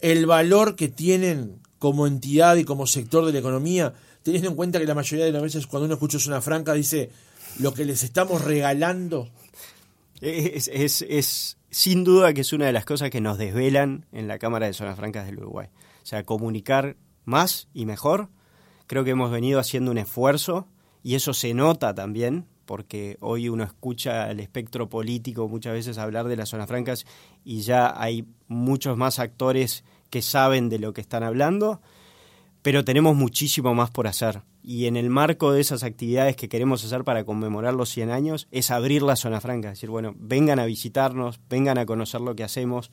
el 0.00 0.26
valor 0.26 0.76
que 0.76 0.88
tienen 0.88 1.60
como 1.78 2.06
entidad 2.06 2.56
y 2.56 2.64
como 2.64 2.86
sector 2.86 3.24
de 3.26 3.32
la 3.32 3.38
economía 3.38 3.94
teniendo 4.28 4.50
en 4.50 4.56
cuenta 4.56 4.78
que 4.78 4.84
la 4.84 4.94
mayoría 4.94 5.24
de 5.24 5.32
las 5.32 5.42
veces 5.42 5.66
cuando 5.66 5.86
uno 5.86 5.94
escucha 5.94 6.18
una 6.26 6.42
franca 6.42 6.74
dice 6.74 7.10
lo 7.60 7.72
que 7.72 7.86
les 7.86 8.02
estamos 8.02 8.44
regalando. 8.44 9.30
Es, 10.20 11.56
sin 11.70 12.04
duda 12.04 12.34
que 12.34 12.42
es 12.42 12.52
una 12.52 12.66
de 12.66 12.72
las 12.72 12.84
cosas 12.84 13.08
que 13.08 13.22
nos 13.22 13.38
desvelan 13.38 14.04
en 14.12 14.28
la 14.28 14.38
Cámara 14.38 14.66
de 14.66 14.74
Zonas 14.74 14.98
Francas 14.98 15.24
del 15.26 15.38
Uruguay. 15.38 15.68
O 16.02 16.06
sea, 16.06 16.24
comunicar 16.24 16.96
más 17.24 17.68
y 17.72 17.86
mejor. 17.86 18.28
Creo 18.86 19.04
que 19.04 19.10
hemos 19.10 19.30
venido 19.30 19.60
haciendo 19.60 19.90
un 19.90 19.98
esfuerzo 19.98 20.68
y 21.02 21.14
eso 21.14 21.32
se 21.32 21.54
nota 21.54 21.94
también 21.94 22.46
porque 22.66 23.16
hoy 23.20 23.48
uno 23.48 23.64
escucha 23.64 24.30
el 24.30 24.40
espectro 24.40 24.90
político 24.90 25.48
muchas 25.48 25.72
veces 25.72 25.96
hablar 25.96 26.28
de 26.28 26.36
las 26.36 26.50
zonas 26.50 26.68
francas 26.68 27.06
y 27.44 27.62
ya 27.62 27.94
hay 27.98 28.26
muchos 28.46 28.98
más 28.98 29.18
actores 29.20 29.84
que 30.10 30.20
saben 30.20 30.68
de 30.68 30.78
lo 30.78 30.92
que 30.92 31.00
están 31.00 31.22
hablando 31.22 31.80
pero 32.62 32.84
tenemos 32.84 33.16
muchísimo 33.16 33.74
más 33.74 33.90
por 33.90 34.06
hacer. 34.06 34.42
Y 34.62 34.86
en 34.86 34.96
el 34.96 35.10
marco 35.10 35.52
de 35.52 35.60
esas 35.60 35.82
actividades 35.82 36.36
que 36.36 36.48
queremos 36.48 36.84
hacer 36.84 37.04
para 37.04 37.24
conmemorar 37.24 37.74
los 37.74 37.88
100 37.90 38.10
años, 38.10 38.48
es 38.50 38.70
abrir 38.70 39.02
la 39.02 39.16
zona 39.16 39.40
franca, 39.40 39.68
es 39.68 39.74
decir, 39.74 39.90
bueno, 39.90 40.14
vengan 40.18 40.58
a 40.58 40.66
visitarnos, 40.66 41.40
vengan 41.48 41.78
a 41.78 41.86
conocer 41.86 42.20
lo 42.20 42.34
que 42.36 42.44
hacemos. 42.44 42.90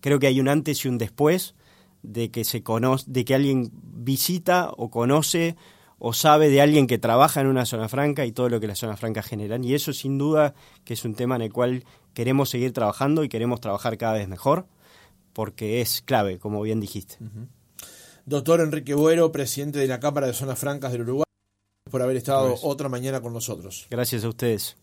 Creo 0.00 0.18
que 0.18 0.26
hay 0.26 0.40
un 0.40 0.48
antes 0.48 0.84
y 0.84 0.88
un 0.88 0.98
después 0.98 1.54
de 2.02 2.30
que 2.30 2.44
se 2.44 2.62
conoce, 2.62 3.04
de 3.08 3.24
que 3.24 3.34
alguien 3.34 3.70
visita 3.72 4.70
o 4.76 4.90
conoce 4.90 5.56
o 5.98 6.12
sabe 6.12 6.50
de 6.50 6.60
alguien 6.60 6.86
que 6.86 6.98
trabaja 6.98 7.40
en 7.40 7.46
una 7.46 7.64
zona 7.64 7.88
franca 7.88 8.26
y 8.26 8.32
todo 8.32 8.48
lo 8.48 8.60
que 8.60 8.66
las 8.66 8.78
zonas 8.78 9.00
francas 9.00 9.26
generan. 9.26 9.64
Y 9.64 9.74
eso 9.74 9.92
sin 9.92 10.18
duda 10.18 10.54
que 10.84 10.94
es 10.94 11.04
un 11.04 11.14
tema 11.14 11.36
en 11.36 11.42
el 11.42 11.52
cual 11.52 11.84
queremos 12.14 12.50
seguir 12.50 12.72
trabajando 12.72 13.24
y 13.24 13.28
queremos 13.28 13.60
trabajar 13.60 13.96
cada 13.96 14.14
vez 14.14 14.28
mejor, 14.28 14.66
porque 15.32 15.80
es 15.80 16.02
clave, 16.02 16.38
como 16.38 16.62
bien 16.62 16.80
dijiste. 16.80 17.16
Doctor 18.28 18.60
Enrique 18.60 18.92
Buero, 18.92 19.30
presidente 19.30 19.78
de 19.78 19.86
la 19.86 20.00
Cámara 20.00 20.26
de 20.26 20.32
Zonas 20.32 20.58
Francas 20.58 20.90
del 20.90 21.02
Uruguay, 21.02 21.26
por 21.88 22.02
haber 22.02 22.16
estado 22.16 22.56
otra 22.62 22.88
mañana 22.88 23.20
con 23.20 23.32
nosotros. 23.32 23.86
Gracias 23.88 24.24
a 24.24 24.28
ustedes. 24.28 24.76